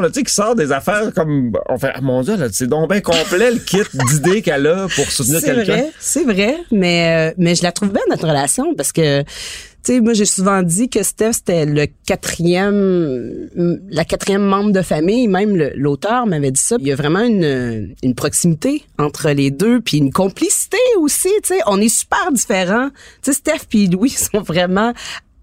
là, 0.00 0.08
tu 0.08 0.14
sais, 0.14 0.22
qui 0.22 0.32
sort 0.34 0.54
des 0.54 0.72
affaires 0.72 1.10
comme, 1.14 1.52
on 1.68 1.78
fait, 1.78 1.92
ah, 1.94 2.00
mon 2.02 2.22
dieu, 2.22 2.36
là, 2.36 2.48
c'est 2.52 2.66
donc 2.66 2.90
bien 2.90 3.00
complet 3.00 3.50
le 3.50 3.58
kit 3.58 3.78
d'idées 4.10 4.42
qu'elle 4.46 4.66
a 4.66 4.86
pour 4.94 5.10
soutenir 5.10 5.40
C'est 5.40 5.46
quelqu'un? 5.54 5.72
vrai, 5.76 5.92
c'est 5.98 6.24
vrai, 6.24 6.56
mais 6.70 7.30
euh, 7.30 7.34
mais 7.36 7.54
je 7.54 7.62
la 7.62 7.72
trouve 7.72 7.90
belle 7.90 8.02
notre 8.08 8.26
relation 8.26 8.74
parce 8.74 8.92
que 8.92 9.22
tu 9.22 9.92
sais 9.94 10.00
moi 10.00 10.14
j'ai 10.14 10.24
souvent 10.24 10.62
dit 10.62 10.88
que 10.88 11.02
Steph 11.02 11.32
c'était 11.34 11.64
le 11.64 11.86
quatrième 12.06 13.48
la 13.90 14.04
quatrième 14.04 14.42
membre 14.42 14.72
de 14.72 14.82
famille, 14.82 15.28
même 15.28 15.56
l'auteur 15.76 16.26
m'avait 16.26 16.50
dit 16.50 16.60
ça. 16.60 16.76
Il 16.80 16.86
y 16.86 16.92
a 16.92 16.96
vraiment 16.96 17.20
une 17.22 17.94
une 18.02 18.14
proximité 18.14 18.84
entre 18.98 19.30
les 19.30 19.50
deux 19.50 19.80
puis 19.80 19.98
une 19.98 20.12
complicité 20.12 20.78
aussi, 20.98 21.28
tu 21.42 21.54
sais, 21.54 21.60
on 21.66 21.80
est 21.80 21.88
super 21.88 22.32
différents. 22.32 22.88
Tu 23.22 23.32
sais 23.32 23.38
Steph 23.38 23.66
puis 23.68 23.88
Louis 23.88 24.10
sont 24.32 24.40
vraiment 24.42 24.92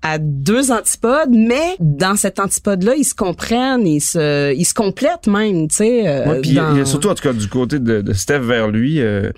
à 0.04 0.18
deux 0.20 0.72
antipodes, 0.72 1.30
mais 1.32 1.76
dans 1.80 2.16
cet 2.18 2.40
antipode-là, 2.40 2.94
ils 2.98 3.06
se 3.06 3.16
comprennent, 3.16 3.88
ils 3.88 4.02
se, 4.02 4.54
ils 4.54 4.66
se 4.66 4.74
complètent 4.74 5.28
même, 5.28 5.68
tu 5.70 5.76
sais. 5.78 6.08
euh, 6.08 6.26
Ouais, 6.30 6.42
puis 6.42 6.52
il 6.52 6.56
y 6.56 6.60
a- 6.60 6.70
il 6.72 6.76
y 6.78 6.80
a 6.82 6.84
dans- 6.84 6.90
surtout, 6.90 7.08
en 7.10 7.16
tout 7.16 7.24
cas, 7.24 7.34
du 7.34 7.48
côté 7.48 7.80
de, 7.80 8.02
de 8.02 8.14
Steph 8.14 8.40
vers 8.40 8.68
lui, 8.68 9.00
euh, 9.02 9.32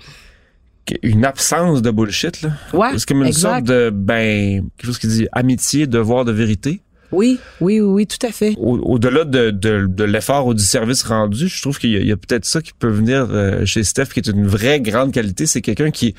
une 1.02 1.24
absence 1.24 1.82
de 1.82 1.90
bullshit, 1.90 2.42
là. 2.42 2.50
Ouais, 2.72 2.88
C'est 2.96 3.06
comme 3.06 3.22
une 3.22 3.26
exact. 3.28 3.50
sorte 3.54 3.64
de, 3.64 3.90
ben, 3.90 4.62
quelque 4.76 4.86
chose 4.86 4.98
qui 4.98 5.08
dit 5.08 5.26
amitié, 5.32 5.86
devoir 5.86 6.24
de 6.24 6.32
vérité. 6.32 6.80
Oui, 7.12 7.38
oui, 7.60 7.80
oui, 7.80 7.88
oui, 7.88 8.06
tout 8.06 8.24
à 8.26 8.30
fait. 8.32 8.54
Au- 8.58 8.78
Au-delà 8.78 9.24
de, 9.24 9.50
de, 9.50 9.86
de 9.88 10.04
l'effort 10.04 10.46
ou 10.46 10.54
du 10.54 10.62
service 10.64 11.02
rendu, 11.04 11.48
je 11.48 11.62
trouve 11.62 11.78
qu'il 11.78 11.90
y 11.90 11.96
a, 11.96 12.00
il 12.00 12.06
y 12.06 12.12
a 12.12 12.16
peut-être 12.16 12.44
ça 12.44 12.60
qui 12.60 12.72
peut 12.76 12.88
venir 12.90 13.28
euh, 13.30 13.64
chez 13.64 13.84
Steph, 13.84 14.06
qui 14.06 14.18
est 14.20 14.28
une 14.28 14.46
vraie 14.46 14.80
grande 14.80 15.12
qualité. 15.12 15.46
C'est 15.46 15.60
quelqu'un 15.60 15.90
qui, 15.92 16.14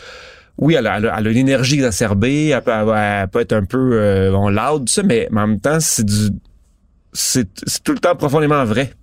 oui, 0.58 0.74
elle 0.74 0.88
a, 0.88 1.00
elle 1.18 1.28
une 1.28 1.38
énergie 1.38 1.76
exacerbée, 1.76 2.48
elle 2.48 2.62
peut, 2.62 2.72
elle 2.72 3.28
peut 3.28 3.42
être 3.42 3.54
un 3.54 3.66
peu 3.66 3.92
euh, 3.94 4.32
bon, 4.32 4.50
loud, 4.50 4.86
tout 4.86 4.94
ça, 4.94 5.04
mais 5.04 5.28
en 5.32 5.48
même 5.48 5.60
temps, 5.60 5.80
c'est 5.80 6.06
du, 6.06 6.30
c'est 7.14 7.48
c'est 7.66 7.84
tout 7.84 7.94
le 7.94 8.00
temps 8.00 8.16
profondément 8.16 8.64
vrai. 8.66 8.94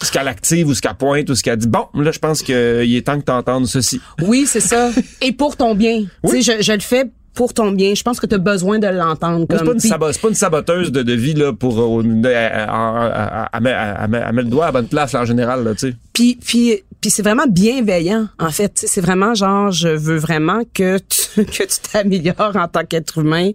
Ce 0.00 0.12
qu'elle 0.12 0.28
active 0.28 0.68
ou 0.68 0.74
ce 0.74 0.80
qu'elle 0.80 0.94
pointe 0.94 1.28
ou 1.28 1.34
ce 1.34 1.42
qu'elle 1.42 1.56
dit. 1.56 1.66
Bon, 1.66 1.86
là, 1.94 2.12
je 2.12 2.20
pense 2.20 2.42
qu'il 2.42 2.54
est 2.54 3.04
temps 3.04 3.18
que 3.18 3.24
tu 3.24 3.32
entendes 3.32 3.66
ceci. 3.66 4.00
Oui, 4.22 4.46
c'est 4.46 4.60
ça. 4.60 4.90
Et 5.20 5.32
pour 5.32 5.56
ton 5.56 5.74
bien. 5.74 6.04
Oui. 6.22 6.38
Tu 6.38 6.42
sais, 6.42 6.58
je, 6.58 6.62
je 6.62 6.72
le 6.72 6.80
fais 6.80 7.10
pour 7.34 7.54
ton 7.54 7.70
bien. 7.70 7.94
Je 7.94 8.02
pense 8.02 8.18
que 8.20 8.26
tu 8.26 8.34
as 8.34 8.38
besoin 8.38 8.78
de 8.78 8.86
l'entendre. 8.88 9.46
C'est 9.50 9.58
comme- 9.58 9.76
pas, 9.98 10.10
une 10.10 10.18
pas 10.20 10.28
une 10.28 10.34
saboteuse 10.34 10.90
de, 10.92 11.02
de 11.02 11.12
vie 11.12 11.34
là, 11.34 11.52
pour 11.52 11.78
euh, 11.80 12.02
à, 12.24 12.64
à, 12.64 13.44
à, 13.46 13.56
à, 13.56 13.60
mettre- 13.60 14.32
le 14.32 14.44
doigt 14.44 14.64
à 14.64 14.68
la 14.68 14.72
bonne 14.72 14.88
place 14.88 15.12
là, 15.12 15.20
en 15.22 15.24
général. 15.24 15.64
Là, 15.64 15.72
tu 15.74 15.90
sais. 15.90 15.96
Puis, 16.12 16.38
puis, 16.44 16.82
puis 17.00 17.10
c'est 17.10 17.22
vraiment 17.22 17.46
bienveillant, 17.48 18.28
en 18.38 18.50
fait. 18.50 18.72
C'est 18.86 19.00
vraiment 19.00 19.34
genre, 19.34 19.70
je 19.70 19.88
veux 19.88 20.16
vraiment 20.18 20.62
que 20.74 20.98
tu, 20.98 21.44
que 21.44 21.62
tu 21.64 21.78
t'améliores 21.92 22.56
en 22.56 22.66
tant 22.68 22.84
qu'être 22.84 23.18
humain. 23.18 23.50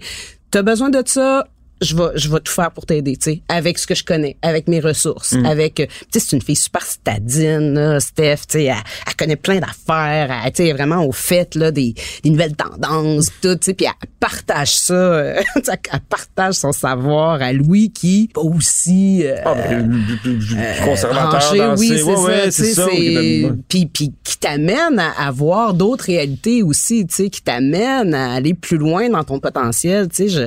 Tu 0.51 0.57
as 0.57 0.61
besoin 0.63 0.89
de 0.89 1.01
ça. 1.05 1.45
Je 1.83 1.95
vais, 1.95 2.09
je 2.15 2.29
vais 2.29 2.39
tout 2.39 2.51
faire 2.51 2.71
pour 2.71 2.85
t'aider, 2.85 3.15
tu 3.17 3.31
sais, 3.31 3.41
avec 3.49 3.77
ce 3.77 3.85
que 3.85 3.93
je 3.95 4.03
connais, 4.03 4.37
avec 4.41 4.67
mes 4.67 4.79
ressources, 4.79 5.33
avec, 5.45 5.79
euh, 5.79 5.85
tu 6.11 6.19
sais, 6.19 6.25
c'est 6.27 6.35
une 6.35 6.41
fille 6.41 6.55
super 6.55 6.81
citadine, 6.83 7.73
là, 7.73 7.99
Steph, 7.99 8.37
tu 8.47 8.59
sais, 8.59 8.63
elle, 8.65 8.75
elle 9.07 9.15
connaît 9.15 9.35
plein 9.35 9.59
d'affaires, 9.59 10.31
elle, 10.45 10.51
tu 10.51 10.63
sais, 10.63 10.73
vraiment 10.73 11.05
au 11.05 11.11
fait, 11.11 11.55
là, 11.55 11.71
des, 11.71 11.93
des 12.23 12.29
nouvelles 12.29 12.55
tendances, 12.55 13.27
tout, 13.41 13.55
tu 13.55 13.65
sais, 13.65 13.73
puis 13.73 13.85
elle 13.85 14.09
partage 14.19 14.75
ça, 14.75 14.93
euh, 14.93 15.41
tu 15.55 15.63
sais, 15.65 15.71
elle 15.91 15.99
partage 16.09 16.55
son 16.55 16.71
savoir 16.71 17.41
à 17.41 17.51
Louis 17.53 17.91
qui, 17.91 18.29
aussi, 18.35 19.25
euh, 19.25 19.35
Ah, 19.45 19.53
ben, 19.55 19.89
plus- 20.23 20.37
plus 20.37 20.85
conservateur 20.85 21.29
branché, 21.29 21.61
oui, 21.77 21.87
c'est 21.97 22.03
ouais, 22.03 22.15
ça, 22.15 22.21
ouais, 22.21 22.45
tu 22.45 22.51
sais, 22.73 22.83
oui, 22.85 23.43
ben, 23.43 23.61
Puis, 23.67 23.85
puis 23.87 24.11
t'amène 24.43 24.99
à, 24.99 25.11
à 25.27 25.31
voir 25.31 25.73
d'autres 25.73 26.05
réalités 26.05 26.63
aussi, 26.63 27.05
tu 27.07 27.15
sais, 27.15 27.29
qui 27.29 27.41
t'amène 27.41 28.13
à 28.13 28.33
aller 28.33 28.53
plus 28.53 28.77
loin 28.77 29.09
dans 29.09 29.23
ton 29.23 29.39
potentiel, 29.39 30.07
tu 30.09 30.15
sais. 30.15 30.29
Je, 30.29 30.39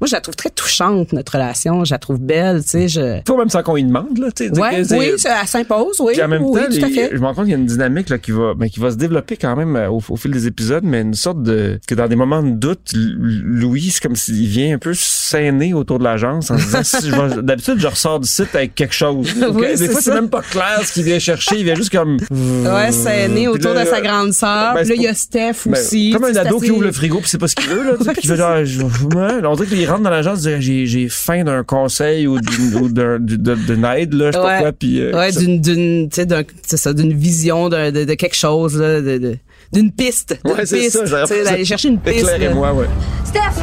moi, 0.00 0.06
je 0.06 0.12
la 0.12 0.20
trouve 0.20 0.36
très 0.36 0.50
touchante, 0.50 1.12
notre 1.12 1.32
relation. 1.32 1.84
Je 1.84 1.92
la 1.92 1.98
trouve 1.98 2.18
belle, 2.18 2.62
tu 2.62 2.68
sais. 2.70 2.88
Je... 2.88 3.20
Faut 3.26 3.36
même 3.36 3.48
sans 3.50 3.62
qu'on 3.62 3.76
y 3.76 3.84
demande, 3.84 4.18
là, 4.18 4.28
tu 4.34 4.48
sais. 4.48 4.58
Ouais, 4.58 4.82
oui, 4.90 5.12
ça, 5.18 5.36
elle 5.42 5.48
s'impose, 5.48 6.00
oui. 6.00 6.12
Puis 6.14 6.22
en 6.22 6.28
même 6.28 6.42
oui, 6.44 6.60
temps, 6.60 6.66
tout 6.70 6.84
à 6.84 6.88
les- 6.88 6.94
fait. 6.94 7.10
je 7.12 7.18
me 7.18 7.26
rends 7.26 7.34
compte 7.34 7.44
qu'il 7.44 7.52
y 7.52 7.56
a 7.56 7.58
une 7.58 7.66
dynamique 7.66 8.08
là, 8.08 8.18
qui 8.18 8.30
va 8.30 8.54
ben, 8.54 8.68
qui 8.68 8.80
va 8.80 8.90
se 8.90 8.96
développer 8.96 9.36
quand 9.36 9.54
même 9.56 9.76
euh, 9.76 9.88
au, 9.90 10.00
au 10.08 10.16
fil 10.16 10.30
des 10.30 10.46
épisodes, 10.46 10.84
mais 10.84 11.00
une 11.02 11.14
sorte 11.14 11.42
de 11.42 11.78
que 11.86 11.94
dans 11.94 12.08
des 12.08 12.16
moments 12.16 12.42
de 12.42 12.50
doute, 12.50 12.92
Louis, 12.94 13.90
c'est 13.90 14.02
comme 14.02 14.16
s'il 14.16 14.46
vient 14.46 14.74
un 14.74 14.78
peu 14.78 14.92
s'aîner 14.94 15.74
autour 15.74 15.98
de 15.98 16.04
l'agence 16.04 16.50
en 16.50 16.58
se 16.58 16.64
disant 16.64 16.82
si 16.82 17.08
je 17.10 17.14
vais- 17.14 17.42
d'habitude 17.42 17.78
je 17.78 17.86
ressors 17.86 18.20
du 18.20 18.28
site 18.28 18.54
avec 18.54 18.74
quelque 18.74 18.94
chose. 18.94 19.28
Oui, 19.52 19.76
des 19.76 19.88
fois 19.88 20.00
c'est 20.00 20.14
même 20.14 20.30
pas 20.30 20.40
clair 20.42 20.80
ce 20.84 20.92
qu'il 20.94 21.02
vient 21.04 21.18
chercher, 21.18 21.56
il 21.58 21.64
vient 21.64 21.74
juste 21.74 21.90
comme 21.92 22.16
Ouais, 22.30 22.90
c'est 22.92 23.28
autour 23.48 23.74
là, 23.74 23.84
de 23.84 23.88
sa 23.90 24.00
grande 24.00 24.32
sœur. 24.32 24.74
ben, 24.74 24.80
puis 24.80 24.88
là, 24.90 24.94
c'est 24.94 24.96
il 24.96 25.02
y 25.02 25.08
a 25.08 25.14
Steph 25.14 25.52
Ben, 25.66 25.72
aussi. 25.72 26.10
comme 26.10 26.24
un 26.24 26.36
ado 26.36 26.58
qui 26.60 26.70
ouvre 26.70 26.82
le 26.84 26.92
frigo 26.92 27.18
puis 27.20 27.28
c'est 27.28 27.38
pas 27.38 27.48
ce 27.48 27.54
qu'il 27.54 27.68
veut 27.68 27.82
là, 27.82 28.64
genre 28.64 29.52
on 29.52 29.54
dirait 29.56 29.68
qu'il 29.68 29.88
rentre 29.90 30.02
dans 30.02 30.10
l'agence 30.10 30.44
il 30.44 30.58
dit, 30.58 30.62
j'ai 30.62 30.86
j'ai 30.86 31.08
faim 31.08 31.44
d'un 31.44 31.62
conseil 31.64 32.26
ou 32.26 32.38
d'une 32.40 33.84
aide 33.96 34.14
là, 34.14 34.26
je 34.30 34.32
sais 34.32 34.38
pas 34.42 34.44
Ouais. 34.56 34.58
quoi 34.60 34.72
puis 34.72 35.00
euh, 35.00 35.12
Ouais, 35.16 35.32
d'une, 35.32 35.60
d'une, 35.60 36.08
tu 36.08 36.16
sais, 36.16 36.26
d'un, 36.26 36.42
c'est 36.66 36.76
ça, 36.76 36.92
d'une 36.92 37.12
vision 37.12 37.68
de, 37.68 37.90
de 38.04 38.14
quelque 38.14 38.36
chose, 38.36 38.78
là, 38.78 39.00
de, 39.00 39.18
de- 39.18 39.38
d'une 39.72 39.90
piste. 39.92 40.38
D'une 40.44 40.54
Ouais, 40.54 40.66
c'est 40.66 40.78
piste. 40.78 41.06
ça, 41.06 41.24
d'aller 41.26 41.64
chercher 41.64 41.88
une 41.88 41.98
piste. 41.98 42.18
Éclairez-moi, 42.20 42.72
ouais. 42.74 42.86
Steph! 43.24 43.62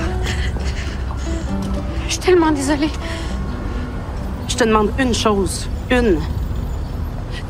Je 2.07 2.13
suis 2.13 2.21
tellement 2.21 2.51
désolée. 2.51 2.89
Je 4.47 4.55
te 4.55 4.63
demande 4.63 4.89
une 4.99 5.13
chose. 5.13 5.67
Une. 5.91 6.17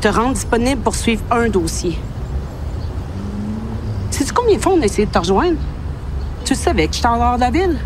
Te 0.00 0.08
rendre 0.08 0.34
disponible 0.34 0.80
pour 0.82 0.94
suivre 0.94 1.22
un 1.30 1.48
dossier. 1.48 1.96
Sais-tu 4.20 4.34
combien 4.34 4.56
de 4.56 4.60
fois 4.60 4.74
on 4.74 4.82
a 4.82 4.84
essayé 4.84 5.06
de 5.06 5.10
te 5.10 5.18
rejoindre? 5.18 5.56
Tu 6.44 6.54
savais 6.54 6.88
que 6.88 6.94
j'étais 6.94 7.06
en 7.06 7.16
dehors 7.16 7.36
de 7.36 7.40
la 7.40 7.50
ville. 7.50 7.78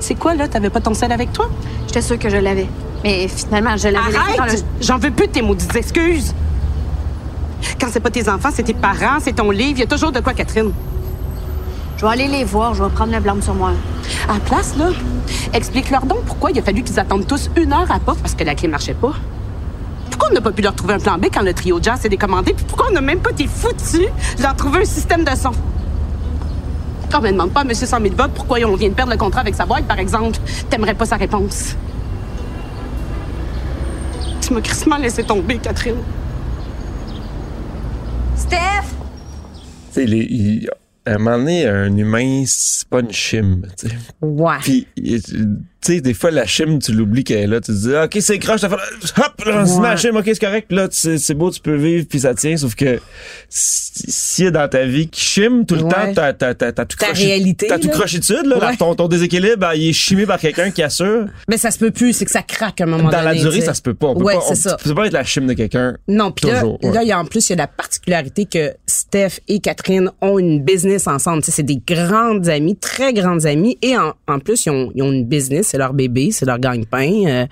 C'est 0.00 0.14
quoi, 0.14 0.34
là? 0.34 0.48
T'avais 0.48 0.70
pas 0.70 0.80
ton 0.80 0.94
sel 0.94 1.12
avec 1.12 1.30
toi? 1.30 1.50
J'étais 1.86 2.00
sûre 2.00 2.18
que 2.18 2.30
je 2.30 2.38
l'avais. 2.38 2.66
Mais 3.02 3.28
finalement, 3.28 3.76
je 3.76 3.88
l'avais 3.88 4.12
le... 4.12 4.40
Arrête! 4.40 4.64
J'en 4.80 4.96
veux 4.96 5.10
plus 5.10 5.26
de 5.26 5.32
tes 5.32 5.42
maudites 5.42 5.76
excuses! 5.76 6.34
Quand 7.78 7.88
c'est 7.90 8.00
pas 8.00 8.08
tes 8.08 8.30
enfants, 8.30 8.48
c'est 8.50 8.62
tes 8.62 8.72
parents, 8.72 9.18
c'est 9.20 9.34
ton 9.34 9.50
livre. 9.50 9.72
Il 9.72 9.80
y 9.80 9.82
a 9.82 9.86
toujours 9.86 10.10
de 10.10 10.20
quoi, 10.20 10.32
Catherine. 10.32 10.72
Je 11.98 12.06
vais 12.06 12.12
aller 12.12 12.28
les 12.28 12.44
voir, 12.44 12.72
je 12.72 12.82
vais 12.82 12.88
prendre 12.88 13.12
le 13.12 13.20
blâme 13.20 13.42
sur 13.42 13.52
moi. 13.52 13.72
À 14.26 14.32
la 14.32 14.40
place, 14.40 14.74
là, 14.78 14.88
explique-leur 15.52 16.06
donc 16.06 16.22
pourquoi 16.24 16.50
il 16.50 16.58
a 16.58 16.62
fallu 16.62 16.82
qu'ils 16.82 16.98
attendent 16.98 17.26
tous 17.26 17.50
une 17.58 17.74
heure 17.74 17.92
à 17.92 17.98
pas 17.98 18.14
parce 18.14 18.34
que 18.34 18.44
la 18.44 18.54
clé 18.54 18.68
marchait 18.68 18.94
pas. 18.94 19.12
Pourquoi 20.08 20.28
on 20.30 20.32
n'a 20.32 20.40
pas 20.40 20.52
pu 20.52 20.62
leur 20.62 20.74
trouver 20.74 20.94
un 20.94 20.98
plan 20.98 21.18
B 21.18 21.26
quand 21.30 21.42
le 21.42 21.52
trio 21.52 21.78
jazz 21.82 22.00
s'est 22.00 22.08
décommandé? 22.08 22.54
Puis 22.54 22.64
pourquoi 22.64 22.86
on 22.88 22.94
n'a 22.94 23.02
même 23.02 23.20
pas 23.20 23.32
été 23.32 23.46
foutus 23.46 24.08
de 24.38 24.42
leur 24.42 24.56
trouver 24.56 24.78
un 24.78 24.86
système 24.86 25.24
de 25.24 25.36
son? 25.36 25.52
Quand 27.14 27.20
on 27.20 27.26
ne 27.26 27.30
demande 27.30 27.52
pas 27.52 27.60
à 27.60 27.62
M. 27.62 27.72
100 27.72 27.86
000 28.00 28.14
votes 28.16 28.32
pourquoi 28.34 28.58
on 28.66 28.74
vient 28.74 28.88
de 28.88 28.94
perdre 28.94 29.12
le 29.12 29.16
contrat 29.18 29.42
avec 29.42 29.54
sa 29.54 29.64
boîte, 29.64 29.84
par 29.84 30.00
exemple, 30.00 30.36
t'aimerais 30.68 30.94
pas 30.94 31.06
sa 31.06 31.14
réponse. 31.14 31.76
Tu 34.40 34.52
m'as 34.52 34.60
crissement 34.60 34.96
laissé 34.96 35.22
tomber, 35.22 35.58
Catherine. 35.58 35.94
Steph! 38.34 38.58
Tu 39.94 40.08
sais, 40.08 40.68
à 41.06 41.12
un 41.12 41.18
moment 41.18 41.38
donné, 41.38 41.68
un 41.68 41.96
humain, 41.96 42.42
c'est 42.48 42.88
pas 42.88 42.98
une 42.98 43.06
tu 43.76 43.86
sais. 43.88 43.96
Ouais. 44.20 44.56
Puis, 44.60 44.88
il- 44.96 45.20
tu 45.84 45.94
sais, 45.94 46.00
des 46.00 46.14
fois, 46.14 46.30
la 46.30 46.46
chime, 46.46 46.78
tu 46.78 46.92
l'oublies 46.92 47.24
qu'elle 47.24 47.38
est 47.38 47.46
là. 47.46 47.60
Tu 47.60 47.72
te 47.72 47.76
dis, 47.76 47.94
OK, 47.94 48.16
c'est 48.20 48.38
croche, 48.38 48.60
t'as 48.62 48.68
fait, 48.70 48.74
hop, 48.76 49.44
là, 49.44 49.64
Ouais. 49.64 49.82
la 49.82 49.96
chime, 49.96 50.16
OK, 50.16 50.24
c'est 50.26 50.38
correct. 50.40 50.66
Puis 50.68 50.76
là, 50.76 50.88
c'est 50.90 51.34
beau, 51.34 51.50
tu 51.50 51.60
peux 51.60 51.76
vivre, 51.76 52.06
puis 52.08 52.20
ça 52.20 52.34
tient. 52.34 52.56
Sauf 52.56 52.74
que 52.74 52.98
si- 53.48 53.92
s'il 54.08 54.44
y 54.44 54.48
a 54.48 54.50
dans 54.50 54.68
ta 54.68 54.84
vie 54.84 55.08
qui 55.08 55.20
chime 55.20 55.64
tout 55.66 55.74
le 55.74 55.82
Ouais. 55.84 55.90
temps, 55.90 56.12
t'as, 56.14 56.32
t'as, 56.32 56.54
t'as, 56.54 56.72
t'as 56.72 56.84
tout 56.84 56.96
Ta 56.96 57.06
croché. 57.06 57.26
réalité, 57.26 57.66
T'as 57.68 57.78
tout 57.78 57.88
croché 57.88 58.18
dessus, 58.18 58.42
là. 58.44 58.58
Ouais. 58.58 58.76
Ton, 58.76 58.94
ton 58.94 59.08
déséquilibre, 59.08 59.56
ben, 59.58 59.74
il 59.74 59.90
est 59.90 59.92
chimé 59.92 60.26
par 60.26 60.38
quelqu'un 60.38 60.70
qui 60.70 60.82
assure. 60.82 61.26
Mais 61.48 61.58
ça 61.58 61.70
se 61.70 61.78
peut 61.78 61.90
plus, 61.90 62.12
c'est 62.12 62.24
que 62.24 62.30
ça 62.30 62.42
craque 62.42 62.80
à 62.80 62.84
un 62.84 62.86
moment 62.86 63.04
Dans 63.10 63.18
donné. 63.22 63.24
la 63.24 63.34
durée, 63.34 63.60
ça 63.60 63.74
se 63.74 63.82
peut 63.82 63.94
pas. 63.94 64.08
On 64.08 64.16
peut 64.16 64.24
ouais, 64.24 64.34
pas, 64.34 64.40
on- 64.44 64.54
c'est 64.54 64.68
ça. 64.68 64.76
Tu 64.82 64.88
peux 64.88 64.94
pas 64.94 65.06
être 65.06 65.12
la 65.12 65.24
chime 65.24 65.46
de 65.46 65.52
quelqu'un. 65.52 65.96
Non, 66.08 66.32
puis 66.32 66.46
là, 66.48 66.62
là, 66.82 67.02
il 67.02 67.08
y 67.08 67.12
a 67.12 67.18
en 67.18 67.24
plus, 67.24 67.48
il 67.48 67.50
y 67.50 67.52
a 67.54 67.56
la 67.56 67.66
particularité 67.66 68.46
que 68.46 68.72
Steph 68.86 69.40
et 69.48 69.60
Catherine 69.60 70.10
ont 70.20 70.38
une 70.38 70.62
business 70.62 71.06
ensemble. 71.06 71.42
Tu 71.42 71.46
sais, 71.46 71.56
c'est 71.56 71.62
des 71.62 71.80
grandes 71.86 72.48
amies, 72.48 72.76
très 72.76 73.12
grandes 73.12 73.46
amies, 73.46 73.78
et 73.82 73.96
en, 73.96 74.14
en 74.26 74.38
plus, 74.38 74.66
ils 74.66 74.70
ont, 74.70 74.90
ils 74.94 75.02
ont 75.02 75.12
une 75.12 75.24
business, 75.24 75.73
c'est 75.74 75.78
leur 75.78 75.92
bébé, 75.92 76.30
c'est 76.30 76.46
leur 76.46 76.60
gagne-pain, 76.60 77.24
euh, 77.26 77.46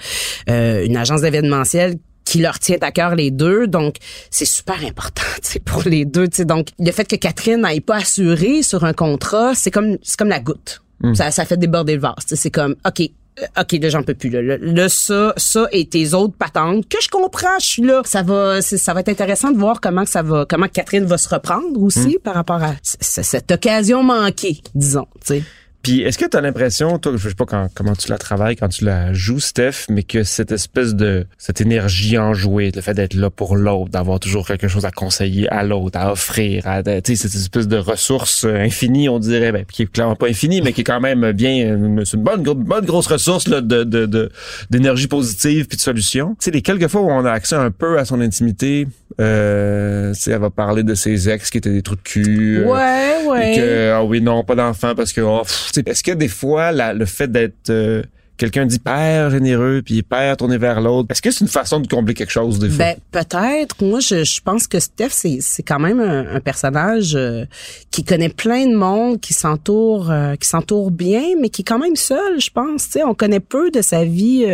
euh, 0.49 0.87
une 0.87 0.97
agence 0.97 1.23
d'événementiel 1.23 1.97
qui 2.25 2.39
leur 2.39 2.61
tient 2.61 2.77
à 2.81 2.93
cœur 2.93 3.17
les 3.17 3.33
deux. 3.33 3.67
Donc, 3.67 3.97
c'est 4.31 4.45
super 4.45 4.77
important, 4.85 5.23
pour 5.65 5.83
les 5.83 6.05
deux. 6.05 6.29
Donc, 6.45 6.69
le 6.79 6.93
fait 6.93 7.05
que 7.05 7.17
Catherine 7.17 7.63
n'aille 7.63 7.81
pas 7.81 7.97
assurée 7.97 8.63
sur 8.63 8.85
un 8.85 8.93
contrat, 8.93 9.57
c'est 9.57 9.73
comme, 9.73 9.99
c'est 10.05 10.17
comme 10.17 10.29
la 10.29 10.39
goutte. 10.39 10.83
Ça, 11.15 11.33
ça 11.33 11.45
fait 11.45 11.57
déborder 11.57 11.97
le 11.97 12.01
vase. 12.01 12.15
C'est 12.27 12.53
comme, 12.53 12.77
OK, 12.87 13.01
euh, 13.01 13.61
OK, 13.61 13.73
là, 13.73 13.89
j'en 13.89 14.05
peux 14.05 14.15
plus. 14.15 14.31
Là, 14.31 14.57
Là, 14.57 14.89
ça, 14.89 15.33
ça 15.37 15.67
et 15.73 15.85
tes 15.85 16.15
autres 16.15 16.37
patentes, 16.37 16.89
que 16.89 16.99
je 17.03 17.09
comprends, 17.09 17.59
je 17.59 17.67
suis 17.67 17.83
là. 17.83 18.03
Ça 18.05 18.23
va, 18.23 18.63
ça 18.63 18.95
va 18.95 19.01
être 19.01 19.09
intéressant 19.09 19.51
de 19.51 19.59
voir 19.59 19.81
comment 19.81 20.07
ça 20.07 20.23
va, 20.23 20.47
comment 20.49 20.69
Catherine 20.69 21.07
va 21.07 21.19
se 21.19 21.29
reprendre 21.29 21.83
aussi 21.83 22.19
par 22.23 22.35
rapport 22.35 22.63
à 22.63 22.75
cette 22.83 23.51
occasion 23.51 24.05
manquée, 24.05 24.61
disons, 24.77 25.09
sais. 25.25 25.43
Puis 25.83 26.03
est-ce 26.03 26.17
que 26.19 26.27
tu 26.27 26.37
as 26.37 26.41
l'impression, 26.41 26.99
toi, 26.99 27.13
je 27.17 27.29
sais 27.29 27.35
pas 27.35 27.45
quand- 27.45 27.69
comment 27.75 27.95
tu 27.95 28.09
la 28.09 28.19
travailles, 28.19 28.57
quand 28.57 28.69
tu 28.69 28.85
la 28.85 29.13
joues, 29.13 29.41
Steph, 29.41 29.87
mais 29.89 30.03
que 30.05 30.23
cette 30.23 30.53
espèce 30.53 30.95
de 30.95 31.27
cette 31.39 31.61
énergie 31.61 32.19
enjouée, 32.19 32.71
le 32.75 32.81
fait 32.81 32.95
d'être 32.95 33.15
là 33.15 33.31
pour 33.31 33.57
l'autre, 33.57 33.91
d'avoir 33.91 34.21
toujours 34.21 34.47
quelque 34.47 34.69
chose 34.69 34.85
à 34.85 34.91
conseiller 34.93 35.49
à 35.51 35.65
l'autre, 35.65 35.99
à 35.99 36.13
offrir, 36.13 36.67
à, 36.67 36.83
tu 36.83 36.91
sais, 37.05 37.17
cette 37.17 37.35
espèce 37.35 37.67
de 37.69 37.77
ressource 37.79 38.45
euh, 38.45 38.57
infinie, 38.61 39.09
on 39.09 39.19
dirait, 39.19 39.51
ben, 39.53 39.65
qui 39.65 39.83
est 39.83 39.87
clairement 39.93 40.15
pas 40.15 40.29
infinie, 40.29 40.61
mais 40.63 40.73
qui 40.73 40.83
est 40.83 40.85
quand 40.85 41.01
même 41.01 41.33
bien, 41.33 41.77
c'est 42.05 42.17
une 42.17 42.23
bonne, 42.23 42.43
bonne 42.43 42.85
grosse 42.85 43.07
ressource 43.09 43.49
là, 43.49 43.61
de 43.61 43.83
de- 43.85 44.07
de- 44.07 44.31
d'énergie 44.71 45.09
positive 45.09 45.67
puis 45.67 45.77
de 45.77 45.83
solutions. 45.83 46.31
Tu 46.41 46.45
sais, 46.45 46.51
les 46.53 46.63
quelques 46.63 46.89
fois 46.89 47.01
où 47.01 47.11
on 47.11 47.25
a 47.25 47.33
accès 47.33 47.57
un 47.57 47.71
peu 47.73 47.99
à 47.99 48.05
son 48.05 48.21
intimité, 48.21 48.87
euh, 49.21 50.13
tu 50.15 50.21
sais, 50.21 50.31
elle 50.33 50.41
va 50.41 50.51
parler 50.51 50.83
de 50.83 50.95
ses 50.95 51.29
ex 51.29 51.51
qui 51.51 51.59
étaient 51.59 51.71
des 51.73 51.83
trous 51.83 51.97
de 51.97 52.01
cul. 52.03 52.59
euh, 52.61 52.67
ouais, 52.67 53.29
ouais. 53.29 53.53
et 53.53 53.57
que, 53.57 53.93
ah 53.93 54.05
oui, 54.05 54.21
non, 54.21 54.45
pas 54.45 54.55
d'enfant 54.55 54.95
parce 54.95 55.13
que, 55.13 55.21
oh, 55.21 55.43
pff, 55.43 55.72
est-ce 55.77 56.03
que 56.03 56.13
des 56.13 56.29
fois, 56.29 56.73
la- 56.73 56.95
le 56.95 57.05
fait 57.07 57.31
d'être 57.31 57.71
euh, 57.71 58.03
quelqu'un 58.39 58.67
d'hyper 58.67 59.31
généreux 59.31 59.83
puis 59.85 59.97
hyper 59.97 60.37
tourné 60.37 60.59
vers 60.59 60.81
l'autre, 60.81 61.07
est-ce 61.11 61.23
que 61.23 61.31
c'est 61.31 61.43
une 61.43 61.49
façon 61.51 61.79
de 61.79 61.87
combler 61.87 62.13
quelque 62.15 62.33
chose 62.33 62.59
des 62.59 62.69
fois? 62.71 62.87
Ben 62.87 62.97
peut-être. 63.13 63.77
Moi, 63.85 64.01
je, 64.01 64.25
je 64.25 64.41
pense 64.41 64.67
que 64.67 64.81
Steph, 64.81 65.11
c'est 65.41 65.63
quand 65.63 65.79
même 65.79 66.01
un, 66.01 66.35
un 66.35 66.41
personnage 66.41 67.13
euh, 67.15 67.45
qui 67.93 68.03
connaît 68.03 68.31
plein 68.31 68.67
de 68.67 68.75
monde, 68.75 69.21
qui 69.21 69.33
s'entoure, 69.33 70.11
euh, 70.11 70.35
qui 70.35 70.49
s'entoure 70.49 70.91
bien, 70.91 71.23
mais 71.41 71.51
qui 71.51 71.63
est 71.63 71.65
quand 71.65 71.79
même 71.79 71.95
seul. 71.95 72.41
Je 72.41 72.51
pense. 72.51 72.89
On 73.07 73.15
connaît 73.15 73.39
peu 73.39 73.71
de 73.71 73.81
sa 73.81 74.05
vie 74.05 74.45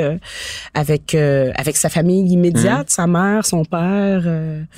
avec 0.74 1.14
avec 1.14 1.76
sa 1.76 1.88
famille 1.88 2.30
immédiate, 2.30 2.90
sa 2.90 3.06
mère, 3.06 3.46
son 3.46 3.64
père. 3.64 4.22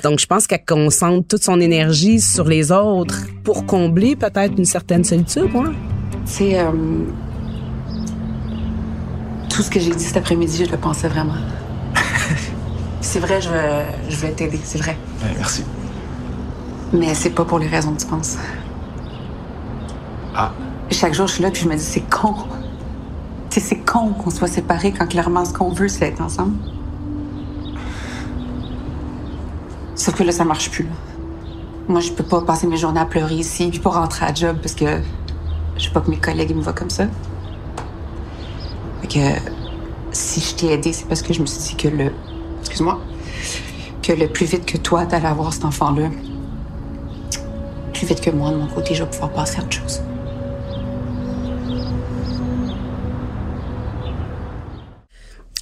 Donc, 0.05 0.21
je 0.21 0.27
pense 0.27 0.47
qu'elle 0.47 0.65
concentre 0.65 1.27
toute 1.27 1.43
son 1.43 1.61
énergie 1.61 2.21
sur 2.21 2.45
les 2.47 2.71
autres 2.71 3.27
pour 3.43 3.67
combler 3.67 4.15
peut-être 4.15 4.55
une 4.57 4.65
certaine 4.67 5.03
solitude. 5.05 5.49
Tu 6.27 6.33
sais, 6.33 6.61
euh, 6.61 6.71
tout 9.49 9.63
ce 9.63 9.71
que 9.71 9.81
j'ai 9.81 9.91
dit 9.91 10.05
cet 10.05 10.17
après-midi, 10.17 10.65
je 10.65 10.71
le 10.71 10.77
pensais 10.77 11.09
vraiment. 11.09 11.35
c'est 13.01 13.21
vrai, 13.21 13.41
je 13.41 13.51
je 14.09 14.17
vais 14.17 14.33
t'aider, 14.33 14.61
c'est 14.63 14.79
vrai. 14.79 14.97
Ouais, 15.23 15.35
merci. 15.37 15.65
Mais 16.93 17.15
c'est 17.15 17.31
pas 17.31 17.45
pour 17.45 17.59
les 17.59 17.69
raisons 17.69 17.93
que 17.95 18.01
tu 18.01 18.07
penses. 18.07 18.37
Ah. 20.35 20.53
Chaque 20.91 21.15
jour, 21.15 21.27
je 21.27 21.35
suis 21.35 21.43
là 21.43 21.51
puis 21.51 21.63
je 21.63 21.69
me 21.69 21.77
dis, 21.77 21.83
c'est 21.83 22.09
con. 22.09 22.35
Tu 23.49 23.61
sais, 23.61 23.67
c'est 23.67 23.79
con 23.79 24.11
qu'on 24.11 24.31
soit 24.31 24.49
séparés 24.49 24.93
quand 24.93 25.07
clairement 25.07 25.45
ce 25.45 25.53
qu'on 25.53 25.71
veut, 25.71 25.89
c'est 25.89 26.07
être 26.07 26.21
ensemble. 26.21 26.55
Sauf 29.95 30.15
que 30.15 30.23
là, 30.23 30.33
ça 30.33 30.45
marche 30.45 30.71
plus. 30.71 30.87
Moi, 31.89 32.01
je 32.01 32.11
peux 32.13 32.25
pas 32.25 32.41
passer 32.41 32.67
mes 32.67 32.77
journées 32.77 33.01
à 33.01 33.05
pleurer 33.05 33.35
ici 33.35 33.69
puis 33.71 33.81
pas 33.81 33.91
rentrer 33.91 34.27
à 34.27 34.33
job 34.33 34.57
parce 34.63 34.75
que 34.75 35.01
je 35.81 35.87
veux 35.89 35.93
pas 35.95 36.01
que 36.01 36.11
mes 36.11 36.19
collègues 36.19 36.55
me 36.55 36.61
voient 36.61 36.73
comme 36.73 36.91
ça. 36.91 37.07
Que 39.09 39.19
si 40.13 40.41
je 40.41 40.55
t'ai 40.55 40.73
aidé, 40.73 40.93
c'est 40.93 41.09
parce 41.09 41.21
que 41.21 41.33
je 41.33 41.41
me 41.41 41.47
suis 41.47 41.75
dit 41.75 41.75
que 41.75 41.89
le. 41.89 42.13
Excuse-moi. 42.61 43.01
Que 44.03 44.13
le 44.13 44.29
plus 44.29 44.47
vite 44.47 44.65
que 44.65 44.77
toi, 44.77 45.05
t'allais 45.05 45.27
avoir 45.27 45.53
cet 45.53 45.65
enfant-là, 45.65 46.11
plus 47.93 48.07
vite 48.07 48.21
que 48.21 48.31
moi, 48.31 48.51
de 48.51 48.57
mon 48.57 48.69
côté, 48.69 48.95
je 48.95 49.03
vais 49.03 49.11
pouvoir 49.11 49.31
passer 49.33 49.59
à 49.59 49.63
autre 49.63 49.73
chose. 49.73 50.01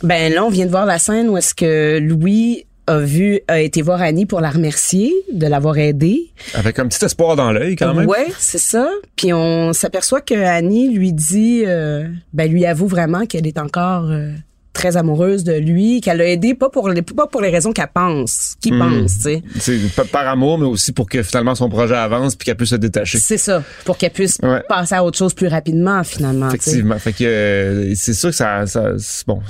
Ben 0.02 0.32
là, 0.32 0.44
on 0.44 0.50
vient 0.50 0.66
de 0.66 0.70
voir 0.70 0.86
la 0.86 0.98
scène 0.98 1.28
où 1.28 1.36
est-ce 1.36 1.54
que 1.54 1.98
Louis 1.98 2.67
a 2.88 2.98
vu 2.98 3.40
a 3.48 3.60
été 3.60 3.82
voir 3.82 4.00
Annie 4.00 4.26
pour 4.26 4.40
la 4.40 4.50
remercier 4.50 5.12
de 5.32 5.46
l'avoir 5.46 5.78
aidé. 5.78 6.30
Avec 6.54 6.78
un 6.78 6.88
petit 6.88 7.04
espoir 7.04 7.36
dans 7.36 7.52
l'œil 7.52 7.76
quand 7.76 7.94
même. 7.94 8.08
Ouais, 8.08 8.26
c'est 8.38 8.58
ça. 8.58 8.88
Puis 9.16 9.32
on 9.32 9.72
s'aperçoit 9.72 10.20
que 10.20 10.34
Annie 10.34 10.88
lui 10.88 11.12
dit, 11.12 11.62
euh, 11.66 12.08
ben 12.32 12.50
lui 12.50 12.64
avoue 12.64 12.86
vraiment 12.86 13.26
qu'elle 13.26 13.46
est 13.46 13.58
encore 13.58 14.10
euh, 14.10 14.30
très 14.72 14.96
amoureuse 14.96 15.42
de 15.44 15.52
lui, 15.54 16.00
qu'elle 16.00 16.18
l'a 16.18 16.26
aidé 16.28 16.54
pas 16.54 16.68
pour 16.68 16.88
les 16.88 17.02
pas 17.02 17.26
pour 17.26 17.40
les 17.40 17.50
raisons 17.50 17.72
qu'elle 17.72 17.88
pense, 17.92 18.54
qu'il 18.60 18.74
Hmm. 18.74 19.00
pense, 19.02 19.18
tu 19.18 19.42
sais. 19.60 19.78
Par 20.12 20.28
amour, 20.28 20.58
mais 20.58 20.66
aussi 20.66 20.92
pour 20.92 21.08
que 21.08 21.22
finalement 21.22 21.54
son 21.54 21.68
projet 21.68 21.96
avance 21.96 22.36
puis 22.36 22.46
qu'elle 22.46 22.56
puisse 22.56 22.70
se 22.70 22.76
détacher. 22.76 23.18
C'est 23.18 23.38
ça, 23.38 23.62
pour 23.84 23.96
qu'elle 23.98 24.12
puisse 24.12 24.38
Ouais. 24.42 24.62
passer 24.68 24.94
à 24.94 25.02
autre 25.04 25.18
chose 25.18 25.34
plus 25.34 25.48
rapidement 25.48 26.04
finalement. 26.04 26.48
Effectivement. 26.48 26.98
Fait 26.98 27.12
que 27.12 27.24
euh, 27.24 27.92
c'est 27.96 28.12
sûr 28.14 28.30
que 28.30 28.36
ça, 28.36 28.66
ça 28.66 28.92
bon, 29.26 29.40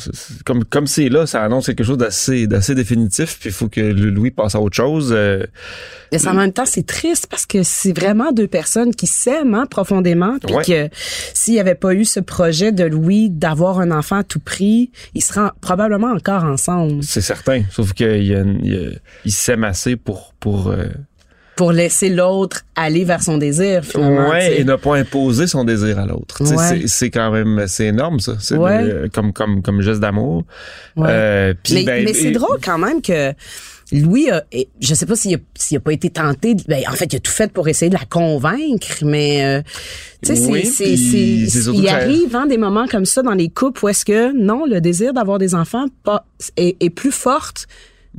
comme 0.46 0.64
comme 0.64 0.86
c'est 0.86 1.08
là, 1.08 1.26
ça 1.26 1.42
annonce 1.42 1.66
quelque 1.66 1.84
chose 1.84 1.98
d'assez 1.98 2.46
d'assez 2.46 2.74
définitif. 2.74 3.38
Puis 3.40 3.50
il 3.50 3.52
faut 3.52 3.68
que 3.68 3.80
le 3.80 4.10
Louis 4.10 4.30
passe 4.30 4.54
à 4.54 4.60
autre 4.60 4.76
chose. 4.76 5.10
euh, 5.12 5.44
Mais 6.12 6.26
en 6.26 6.34
même 6.34 6.52
temps, 6.52 6.64
c'est 6.64 6.86
triste 6.86 7.26
parce 7.28 7.44
que 7.44 7.62
c'est 7.62 7.92
vraiment 7.92 8.32
deux 8.32 8.46
personnes 8.46 8.94
qui 8.94 9.06
s'aiment 9.06 9.54
hein, 9.54 9.66
profondément. 9.68 10.36
Puis 10.44 10.54
Ouais. 10.54 10.64
que 10.64 10.96
s'il 11.34 11.54
n'y 11.54 11.60
avait 11.60 11.74
pas 11.74 11.92
eu 11.92 12.04
ce 12.06 12.20
projet 12.20 12.72
de 12.72 12.84
Louis 12.84 13.28
d'avoir 13.30 13.80
un 13.80 13.90
enfant 13.90 14.16
à 14.16 14.24
tout 14.24 14.40
prix, 14.40 14.90
ils 15.14 15.22
seraient 15.22 15.50
probablement 15.60 16.12
encore 16.12 16.44
ensemble 16.44 17.02
c'est 17.02 17.20
certain. 17.20 17.62
Sauf 17.70 17.92
qu'il 17.92 18.24
y 18.24 18.34
a, 18.34 18.40
une- 18.40 18.60
il 18.64 18.72
y 18.72 18.76
a- 18.86 18.90
il 19.24 19.32
s'aime 19.32 19.64
assez 19.64 19.96
pour 19.96 20.34
pour 20.40 20.68
euh, 20.68 20.84
pour 21.56 21.72
laisser 21.72 22.08
l'autre 22.08 22.62
aller 22.76 23.04
vers 23.04 23.20
son 23.22 23.36
désir 23.36 23.82
finalement. 23.84 24.28
ouais 24.30 24.60
et 24.60 24.64
ne 24.64 24.76
pas 24.76 24.96
imposer 24.96 25.48
son 25.48 25.64
désir 25.64 25.98
à 25.98 26.06
l'autre. 26.06 26.44
Ouais. 26.44 26.86
C'est, 26.86 27.10
quand 27.10 27.32
même 27.32 27.64
c'est 27.66 27.86
énorme 27.86 28.20
ça. 28.20 28.34
C'est 28.38 28.56
Ouais. 28.56 28.84
de- 28.84 29.10
comme 29.12 29.32
comme 29.32 29.60
comme 29.62 29.80
geste 29.82 29.98
d'amour. 30.00 30.44
Ouais. 30.96 31.08
Euh, 31.10 31.54
mais 31.72 31.82
ben, 31.84 32.04
mais 32.04 32.14
c'est 32.14 32.28
et- 32.28 32.30
drôle 32.32 32.58
quand 32.64 32.78
même 32.78 33.02
que 33.02 33.32
Louis, 33.92 34.30
a, 34.30 34.44
je 34.80 34.94
sais 34.94 35.06
pas 35.06 35.16
s'il 35.16 35.34
a, 35.34 35.80
pas 35.80 35.92
été 35.92 36.10
tenté. 36.10 36.54
Ben, 36.66 36.82
en 36.88 36.92
fait, 36.92 37.12
il 37.12 37.16
a 37.16 37.20
tout 37.20 37.32
fait 37.32 37.50
pour 37.50 37.68
essayer 37.68 37.88
de 37.88 37.96
la 37.96 38.04
convaincre, 38.04 39.02
mais 39.02 39.44
euh, 39.44 39.62
tu 40.22 40.36
sais, 40.36 40.46
Oui, 40.46 40.66
c'est, 40.66 40.94
il 40.94 41.88
arrive 41.88 42.36
hein, 42.36 42.46
des 42.46 42.58
moments 42.58 42.86
comme 42.86 43.06
ça 43.06 43.22
dans 43.22 43.34
les 43.34 43.48
couples 43.48 43.84
où 43.84 43.88
est-ce 43.88 44.04
que 44.04 44.32
non, 44.32 44.66
le 44.66 44.80
désir 44.80 45.14
d'avoir 45.14 45.38
des 45.38 45.54
enfants 45.54 45.86
pas, 46.04 46.26
est, 46.56 46.76
est 46.80 46.90
plus 46.90 47.12
forte 47.12 47.66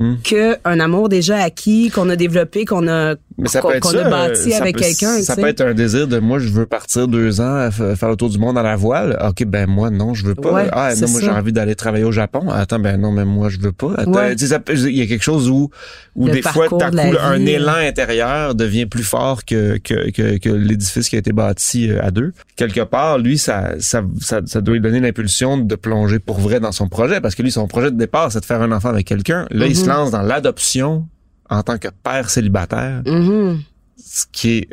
Hmm. 0.00 0.14
que 0.24 0.56
un 0.64 0.80
amour 0.80 1.10
déjà 1.10 1.36
acquis, 1.42 1.90
qu'on 1.90 2.08
a 2.08 2.16
développé, 2.16 2.64
qu'on 2.64 2.88
a 2.88 3.16
qu'on 3.36 3.96
a 3.98 4.10
bâti 4.10 4.50
ça 4.50 4.62
avec 4.62 4.76
peut- 4.76 4.82
quelqu'un. 4.82 5.20
Ça 5.22 5.36
peut 5.36 5.46
être 5.46 5.60
un 5.60 5.74
désir 5.74 6.08
de 6.08 6.18
moi, 6.18 6.38
je 6.38 6.48
veux 6.48 6.64
partir 6.66 7.06
deux 7.06 7.40
ans 7.42 7.54
à 7.56 7.70
faire 7.70 8.08
le 8.08 8.16
tour 8.16 8.30
du 8.30 8.38
monde 8.38 8.56
à 8.56 8.62
la 8.62 8.76
voile. 8.76 9.18
Ok, 9.28 9.44
ben 9.44 9.68
moi 9.68 9.90
non, 9.90 10.14
je 10.14 10.24
veux 10.26 10.34
pas. 10.34 10.52
Ouais, 10.52 10.68
ah 10.72 10.94
non, 10.94 11.08
moi 11.08 11.20
j'ai 11.20 11.28
envie 11.30 11.52
d'aller 11.52 11.74
travailler 11.74 12.04
au 12.04 12.12
Japon. 12.12 12.48
Attends, 12.50 12.78
ben 12.78 12.98
non, 12.98 13.12
mais 13.12 13.26
moi 13.26 13.50
je 13.50 13.58
veux 13.60 13.72
pas. 13.72 13.92
Attends, 13.98 14.10
Ouais. 14.12 14.34
il 14.34 14.96
y 14.96 15.02
a 15.02 15.06
quelque 15.06 15.22
chose 15.22 15.50
où 15.50 15.70
où 16.16 16.26
Le 16.26 16.32
des 16.32 16.42
fois 16.42 16.66
d'un 16.68 16.90
coup 16.90 17.16
un 17.22 17.46
élan 17.46 17.74
intérieur 17.74 18.54
devient 18.54 18.86
plus 18.86 19.04
fort 19.04 19.44
que 19.44 19.76
que 19.78 20.10
que, 20.10 20.38
que 20.38 20.48
l'édifice 20.48 21.08
qui 21.10 21.16
a 21.16 21.18
été 21.18 21.32
bâti 21.32 21.90
euh, 21.90 22.02
à 22.02 22.10
deux. 22.10 22.32
Quelque 22.56 22.80
part, 22.80 23.18
lui, 23.18 23.36
ça 23.38 23.72
ça 23.78 24.02
ça, 24.20 24.40
ça 24.46 24.60
doit 24.62 24.74
lui 24.74 24.80
donner 24.80 25.00
l'impulsion 25.00 25.56
de 25.58 25.74
plonger 25.76 26.18
pour 26.18 26.40
vrai 26.40 26.58
dans 26.58 26.72
son 26.72 26.88
projet 26.88 27.20
parce 27.20 27.34
que 27.34 27.42
lui, 27.42 27.50
son 27.52 27.66
projet 27.68 27.90
de 27.90 27.96
départ, 27.96 28.32
c'est 28.32 28.40
de 28.40 28.44
faire 28.46 28.60
un 28.62 28.72
enfant 28.72 28.88
avec 28.88 29.06
quelqu'un. 29.06 29.46
Là, 29.50 29.66
il 29.66 29.76
se 29.76 29.82
Mhm. 29.82 29.89
Lance 29.90 30.10
dans 30.10 30.22
l'adoption 30.22 31.06
en 31.48 31.62
tant 31.62 31.78
que 31.78 31.88
père 32.02 32.30
célibataire 32.30 33.02
Mhm. 33.06 33.60
ce 33.98 34.24
qui 34.32 34.58
est 34.58 34.68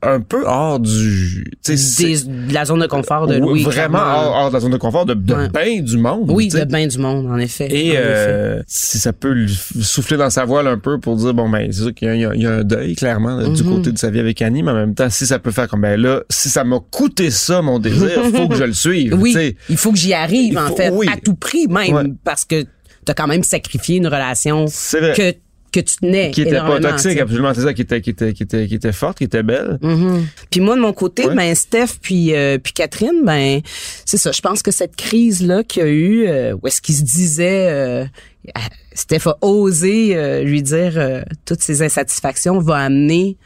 un 0.00 0.20
peu 0.20 0.44
hors 0.46 0.80
du 0.80 1.44
tu 1.62 1.72
sais, 1.72 1.76
c'est- 1.76 2.26
Des- 2.26 2.48
de 2.48 2.54
la 2.54 2.64
zone 2.64 2.80
de 2.80 2.86
confort 2.86 3.26
de 3.26 3.34
Oui, 3.34 3.40
Louis. 3.40 3.62
vraiment 3.64 3.98
hors, 3.98 4.34
hors 4.34 4.48
de 4.48 4.54
la 4.54 4.60
zone 4.60 4.72
de 4.72 4.78
confort 4.78 5.04
de, 5.04 5.12
de 5.12 5.34
Ouais. 5.34 5.48
ben 5.50 5.84
du 5.84 5.98
monde 5.98 6.30
Oui, 6.30 6.48
de 6.48 6.64
bain 6.64 6.86
du 6.86 6.96
monde, 6.98 7.26
en 7.30 7.36
effet. 7.36 7.66
et 7.70 7.90
En 7.90 7.92
effet. 7.92 8.02
euh, 8.02 8.62
si 8.66 8.98
ça 8.98 9.12
peut 9.12 9.30
lui 9.32 9.54
souffler 9.82 10.16
dans 10.16 10.30
sa 10.30 10.46
voile 10.46 10.66
un 10.68 10.78
peu 10.78 10.98
pour 10.98 11.16
dire 11.16 11.34
bon 11.34 11.50
ben 11.50 11.70
c'est 11.70 11.82
sûr 11.82 11.94
qu'il 11.94 12.08
y 12.08 12.24
a, 12.24 12.34
il 12.34 12.40
y 12.40 12.44
il 12.44 12.46
un 12.46 12.64
deuil 12.64 12.94
clairement 12.96 13.46
du 13.46 13.62
Mhm. 13.62 13.76
côté 13.76 13.92
de 13.92 13.98
sa 13.98 14.08
vie 14.10 14.20
avec 14.20 14.40
Annie 14.40 14.62
mais 14.62 14.70
en 14.70 14.74
même 14.74 14.94
temps 14.94 15.10
si 15.10 15.26
ça 15.26 15.38
peut 15.38 15.50
faire 15.52 15.68
comme 15.68 15.82
ben 15.82 16.00
là 16.00 16.22
si 16.30 16.48
ça 16.48 16.64
m'a 16.64 16.78
coûté 16.90 17.30
ça 17.30 17.60
mon 17.60 17.78
désir 17.78 18.08
faut 18.34 18.48
que 18.48 18.56
je 18.56 18.64
le 18.64 18.72
suive 18.72 19.14
oui, 19.20 19.54
il 19.68 19.76
faut 19.76 19.92
que 19.92 19.98
j'y 19.98 20.14
arrive, 20.14 20.54
Il 20.54 20.58
en 20.58 20.74
fait, 20.74 20.88
oui. 20.90 21.08
à 21.12 21.18
tout 21.18 21.34
prix 21.34 21.66
même, 21.68 21.94
Ouais. 21.94 22.12
parce 22.24 22.46
que 22.46 22.64
t'as 23.04 23.14
quand 23.14 23.26
même 23.26 23.42
sacrifié 23.42 23.96
une 23.96 24.06
relation 24.06 24.66
que, 24.66 25.32
que 25.72 25.80
tu 25.80 25.96
tenais 26.00 26.30
qui 26.30 26.42
était 26.42 26.58
pas 26.58 26.78
toxique 26.80 27.18
absolument 27.18 27.52
c'est 27.54 27.62
ça 27.62 27.72
qui 27.72 27.82
était 27.82 28.00
qui 28.00 28.10
était 28.10 28.32
qui 28.34 28.42
était 28.42 28.66
qui 28.68 28.74
était 28.74 28.92
forte 28.92 29.18
qui 29.18 29.24
était 29.24 29.42
belle 29.42 29.78
Mhm. 29.82 30.26
Puis 30.50 30.60
moi 30.60 30.76
de 30.76 30.80
mon 30.80 30.92
côté, 30.92 31.26
Ouais. 31.26 31.34
ben 31.34 31.54
Steph 31.54 31.98
puis 32.02 32.34
euh, 32.34 32.58
puis 32.58 32.72
Catherine, 32.74 33.22
ben 33.24 33.60
c'est 34.04 34.18
ça. 34.18 34.32
Je 34.32 34.40
pense 34.40 34.62
que 34.62 34.70
cette 34.70 34.96
crise 34.96 35.44
là 35.46 35.64
qu'il 35.64 35.82
y 35.82 35.86
a 35.86 35.88
eu, 35.88 36.26
euh, 36.26 36.54
où 36.60 36.66
est-ce 36.66 36.80
qu'il 36.82 36.94
se 36.94 37.02
disait, 37.02 37.68
euh, 37.70 38.04
Steph 38.94 39.26
a 39.26 39.36
osé 39.40 40.42
lui 40.44 40.62
dire 40.62 41.22
toutes 41.46 41.62
ses 41.62 41.82
insatisfactions 41.82 42.58
va 42.58 42.76
amener. 42.76 43.36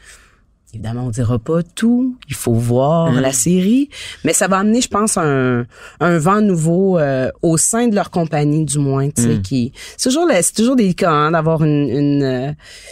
Évidemment, 0.77 1.05
on 1.07 1.09
dira 1.09 1.39
pas 1.39 1.63
tout. 1.63 2.15
Il 2.29 2.35
faut 2.35 2.53
voir 2.53 3.11
Mhm. 3.11 3.19
la 3.21 3.31
série, 3.31 3.89
mais 4.23 4.31
ça 4.33 4.47
va 4.47 4.59
amener, 4.59 4.79
je 4.79 4.87
pense, 4.89 5.17
un, 5.17 5.65
un 5.99 6.17
vent 6.19 6.39
nouveau 6.39 6.99
euh, 6.99 7.31
au 7.41 7.57
sein 7.57 7.87
de 7.87 7.95
leur 7.95 8.11
compagnie, 8.11 8.63
du 8.63 8.77
moins. 8.77 9.09
Tu 9.09 9.23
sais, 9.23 9.27
Mhm. 9.29 9.41
qui 9.41 9.71
c'est 9.97 10.09
toujours 10.09 10.27
c'est 10.39 10.53
toujours 10.53 10.75
délicat 10.75 11.09
hein, 11.11 11.31
d'avoir 11.31 11.63
une 11.63 11.89
une, 11.89 12.23
euh, 12.23 12.51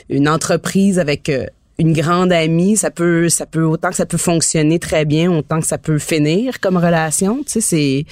une 0.10 0.28
entreprise 0.28 0.98
avec 0.98 1.30
euh, 1.30 1.46
une 1.78 1.92
grande 1.94 2.32
amie, 2.32 2.78
ça 2.78 2.90
peut, 2.90 3.28
ça 3.28 3.46
peut 3.46 3.64
autant 3.66 3.90
que 3.90 3.96
ça 3.96 4.06
peut 4.06 4.18
fonctionner 4.18 4.80
très 4.80 5.04
bien, 5.04 5.30
autant 5.30 5.60
que 5.60 5.68
ça 5.68 5.78
peut 5.78 6.00
finir 6.00 6.60
comme 6.62 6.78
relation. 6.78 7.44
Tu 7.44 7.54
sais, 7.54 7.62
c'est 7.62 8.06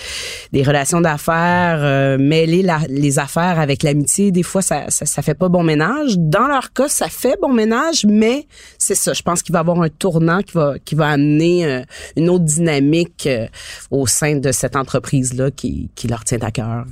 des 0.51 0.63
relations 0.63 1.00
d'affaires 1.00 1.79
euh, 1.82 2.17
mêler 2.17 2.62
la- 2.62 2.82
les 2.89 3.20
affaires 3.20 3.60
avec 3.60 3.84
l'amitié. 3.84 4.32
Des 4.32 4.43
fois, 4.43 4.62
ça, 4.62 4.86
ça, 4.89 5.22
fait 5.22 5.34
pas 5.34 5.48
bon 5.48 5.63
ménage. 5.63 6.15
Dans 6.17 6.48
leur 6.48 6.74
cas, 6.74 6.89
ça 6.89 7.08
fait 7.08 7.38
bon 7.41 7.53
ménage, 7.53 8.05
mais 8.05 8.48
c'est 8.77 8.96
ça. 8.96 9.13
Je 9.13 9.22
pense 9.22 9.41
qu'il 9.41 9.53
va 9.53 9.60
y 9.60 9.62
avoir 9.62 9.82
un 9.82 9.89
tournant 9.89 10.41
qui 10.41 10.53
va, 10.53 10.75
qui 10.84 10.96
va 10.96 11.08
amener 11.10 11.65
euh, 11.65 11.82
une 12.17 12.29
autre 12.29 12.43
dynamique 12.43 13.27
euh, 13.27 13.48
au 13.91 14.08
sein 14.08 14.36
de 14.36 14.51
cette 14.51 14.75
entreprise 14.75 15.34
là 15.36 15.51
qui, 15.51 15.89
qui 15.96 16.08
leur 16.10 16.25
tient 16.25 16.39
à 16.41 16.51
cœur. 16.51 16.86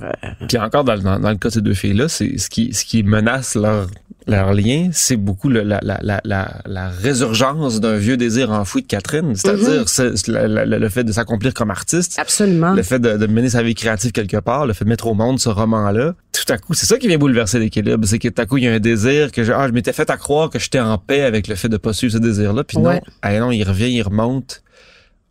Puis 0.48 0.56
encore 0.58 0.84
dans, 0.84 0.96
dans, 0.98 1.20
dans 1.20 1.30
le 1.30 1.36
cas 1.36 1.48
de 1.48 1.54
ces 1.54 1.60
deux 1.60 1.74
filles 1.74 1.92
là, 1.94 2.08
c'est 2.08 2.38
ce 2.38 2.48
qui 2.48 2.72
ce 2.72 2.84
qui 2.84 3.02
menace 3.02 3.54
leur 3.56 3.88
leur 4.26 4.52
lien, 4.54 4.88
c'est 4.92 5.16
beaucoup 5.16 5.48
le- 5.48 5.62
la, 5.62 5.80
la, 5.82 5.98
la, 6.02 6.20
la, 6.24 6.60
la 6.66 6.88
résurgence 6.88 7.80
d'un 7.80 7.96
vieux 7.96 8.16
désir 8.16 8.50
enfoui 8.50 8.82
de 8.82 8.86
Catherine, 8.86 9.34
c'est-à-dire 9.34 9.88
c'est- 9.88 10.16
c'est 10.16 10.28
la- 10.28 10.46
la- 10.48 10.64
le 10.78 10.88
fait 10.88 11.04
de 11.04 11.12
s'accomplir 11.12 11.54
comme 11.54 11.70
artiste, 11.70 12.18
Absolument. 12.18 12.72
le 12.74 12.82
fait 12.82 12.98
de, 12.98 13.16
de 13.16 13.26
mener 13.26 13.48
sa 13.50 13.62
vie 13.62 13.74
créative 13.74 14.12
quelque 14.12 14.36
part, 14.38 14.66
le 14.66 14.72
fait 14.72 14.84
de 14.84 14.90
mettre 14.90 15.06
au 15.06 15.14
monde 15.14 15.40
ce 15.40 15.48
roman-là. 15.48 16.14
Tout 16.32 16.52
à 16.52 16.58
coup, 16.58 16.74
c'est 16.74 16.86
ça 16.86 16.98
qui 16.98 17.08
vient 17.08 17.18
bouleverser 17.18 17.58
l'équilibre, 17.58 18.04
c'est 18.06 18.18
que 18.18 18.28
tout 18.28 18.40
à 18.42 18.46
coup 18.46 18.56
il 18.58 18.64
y 18.64 18.68
a 18.68 18.72
un 18.72 18.80
désir 18.80 19.32
que 19.32 19.44
je, 19.44 19.52
ah, 19.52 19.66
je 19.68 19.72
m'étais 19.72 19.92
fait 19.92 20.08
à 20.10 20.16
croire 20.16 20.50
que 20.50 20.58
j'étais 20.58 20.80
en 20.80 20.98
paix 20.98 21.22
avec 21.22 21.48
le 21.48 21.54
fait 21.54 21.68
de 21.68 21.76
pas 21.76 21.92
suivre 21.92 22.12
ce 22.12 22.18
désir-là, 22.18 22.64
puis 22.64 22.78
Ouais. 22.78 22.94
non, 22.96 23.00
ah 23.22 23.38
non, 23.38 23.50
il 23.50 23.62
revient, 23.64 23.90
il 23.90 24.02
remonte. 24.02 24.62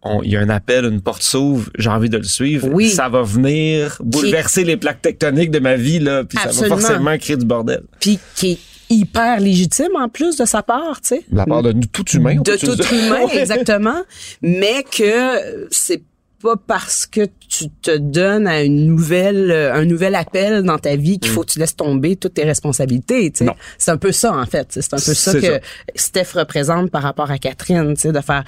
On- 0.04 0.24
il 0.24 0.32
y 0.32 0.36
a 0.36 0.40
un 0.40 0.50
appel, 0.50 0.86
une 0.86 1.00
porte 1.00 1.22
s'ouvre, 1.22 1.70
j'ai 1.78 1.90
envie 1.90 2.10
de 2.10 2.18
le 2.18 2.24
suivre. 2.24 2.68
Oui. 2.72 2.90
Ça 2.90 3.08
va 3.08 3.22
venir 3.22 3.98
bouleverser 4.04 4.64
les 4.64 4.76
plaques 4.76 5.02
tectoniques 5.04 5.52
de 5.52 5.60
ma 5.60 5.76
vie, 5.76 6.00
là, 6.00 6.24
puis 6.24 6.40
ça 6.40 6.50
va 6.50 6.68
forcément 6.68 7.16
créer 7.20 7.38
du 7.38 7.46
bordel. 7.46 7.82
Puis 8.00 8.18
qui 8.36 8.58
hyper 8.92 9.40
légitime 9.40 9.96
en 9.96 10.10
plus 10.10 10.36
de 10.38 10.46
sa 10.46 10.64
part, 10.64 11.02
tu 11.02 11.10
sais. 11.10 11.26
De 11.32 11.38
la 11.38 11.46
part 11.46 11.64
de 11.64 11.74
tout 11.92 12.06
humain. 12.12 12.36
de 12.36 12.56
tout 12.56 12.76
dire. 12.76 12.94
humain, 12.94 13.28
exactement, 13.34 14.02
mais 14.42 14.84
que 14.84 15.68
c'est 15.72 16.04
pas 16.42 16.56
parce 16.56 17.06
que 17.06 17.28
tu 17.48 17.70
te 17.70 17.96
donnes 17.96 18.48
à 18.48 18.64
une 18.64 18.86
nouvelle, 18.86 19.52
euh, 19.52 19.74
un 19.74 19.86
nouvel 19.86 20.16
appel 20.16 20.64
dans 20.64 20.80
ta 20.80 20.96
vie 20.96 21.20
qu'il 21.20 21.32
faut 21.32 21.42
que 21.42 21.52
tu 21.52 21.60
laisses 21.60 21.76
tomber 21.76 22.16
toutes 22.16 22.34
tes 22.34 22.44
responsabilités. 22.44 23.30
tu 23.32 23.40
sais. 23.40 23.46
Non. 23.46 23.54
C'est 23.78 23.92
un 23.92 23.98
peu 23.98 24.12
ça 24.12 24.34
en 24.34 24.46
fait. 24.46 24.68
C'est 24.72 24.94
un 24.94 24.98
peu 24.98 25.14
ça 25.14 25.34
que 25.34 25.42
ça. 25.42 25.60
Steph 25.96 26.34
représente 26.34 26.90
par 26.90 27.04
rapport 27.04 27.30
à 27.30 27.38
Catherine, 27.38 27.94
tu 27.94 28.02
sais, 28.02 28.12
de 28.12 28.22
faire. 28.22 28.44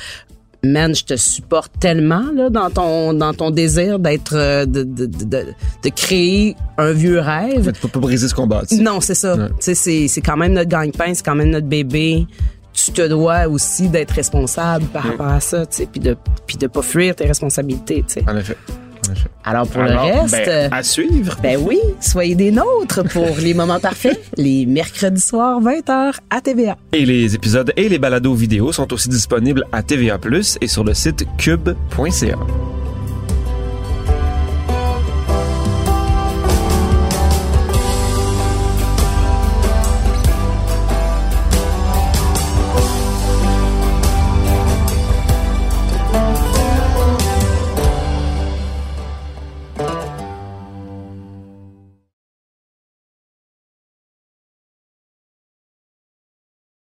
Man, 0.66 0.96
je 0.96 1.04
te 1.04 1.18
supporte 1.18 1.74
tellement 1.80 2.32
là 2.34 2.50
dans 2.50 2.70
ton 2.70 3.14
dans 3.14 3.34
ton 3.34 3.52
désir 3.52 4.00
d'être 4.00 4.34
euh, 4.34 4.66
de, 4.66 4.84
de, 4.84 5.08
de, 5.08 5.26
de, 5.84 5.90
créer 5.90 6.56
un 6.78 6.94
vieux 6.94 7.20
rêve. 7.20 7.72
Tu 7.74 7.82
peux 7.82 7.90
pas 7.90 8.00
briser 8.00 8.30
ce 8.30 8.34
combat. 8.34 8.64
Non, 8.80 9.02
c'est 9.02 9.16
ça. 9.16 9.36
Ouais. 9.36 9.50
Tu 9.50 9.56
sais, 9.60 9.76
c'est 9.76 10.08
c'est 10.08 10.22
quand 10.22 10.38
même 10.38 10.54
notre 10.54 10.70
gagne-pain, 10.70 11.14
c'est 11.14 11.26
quand 11.26 11.36
même 11.36 11.50
notre 11.50 11.68
bébé. 11.68 12.26
Tu 12.72 12.92
te 12.92 13.06
dois 13.06 13.48
aussi 13.48 13.90
d'être 13.90 14.12
responsable 14.12 14.86
par 14.86 15.04
rapport 15.04 15.28
à 15.28 15.42
ça, 15.42 15.66
tu 15.66 15.78
sais, 15.78 15.86
puis 15.86 16.00
de 16.00 16.16
puis 16.48 16.58
de 16.58 16.68
pas 16.68 16.82
fuir 16.82 17.14
tes 17.14 17.26
responsabilités, 17.26 18.04
tu 18.08 18.14
sais. 18.14 18.24
En 18.26 18.38
effet. 18.38 18.58
Alors 19.44 19.68
pour 19.68 19.82
Alors, 19.82 20.06
le 20.06 20.22
reste, 20.22 20.32
ben, 20.34 20.50
euh, 20.50 20.70
à 20.72 20.84
suivre. 20.84 21.38
ben 21.42 21.60
oui, 21.62 21.80
soyez 22.00 22.36
des 22.36 22.52
nôtres 22.52 23.04
pour 23.10 23.38
les 23.40 23.54
moments 23.54 23.80
parfaits, 23.80 24.20
les 24.38 24.66
mercredis 24.66 25.22
soirs 25.22 25.62
20h 25.62 26.16
à 26.30 26.42
TVA. 26.42 26.78
Et 26.94 27.06
les 27.06 27.36
épisodes 27.36 27.72
et 27.76 27.90
les 27.90 28.00
balados 28.00 28.34
vidéo 28.34 28.72
sont 28.72 28.92
aussi 28.94 29.10
disponibles 29.10 29.66
à 29.72 29.84
TVA+, 29.84 30.18
et 30.62 30.68
sur 30.68 30.84
le 30.84 30.94
site 30.94 31.26
cube.ca. 31.38 32.38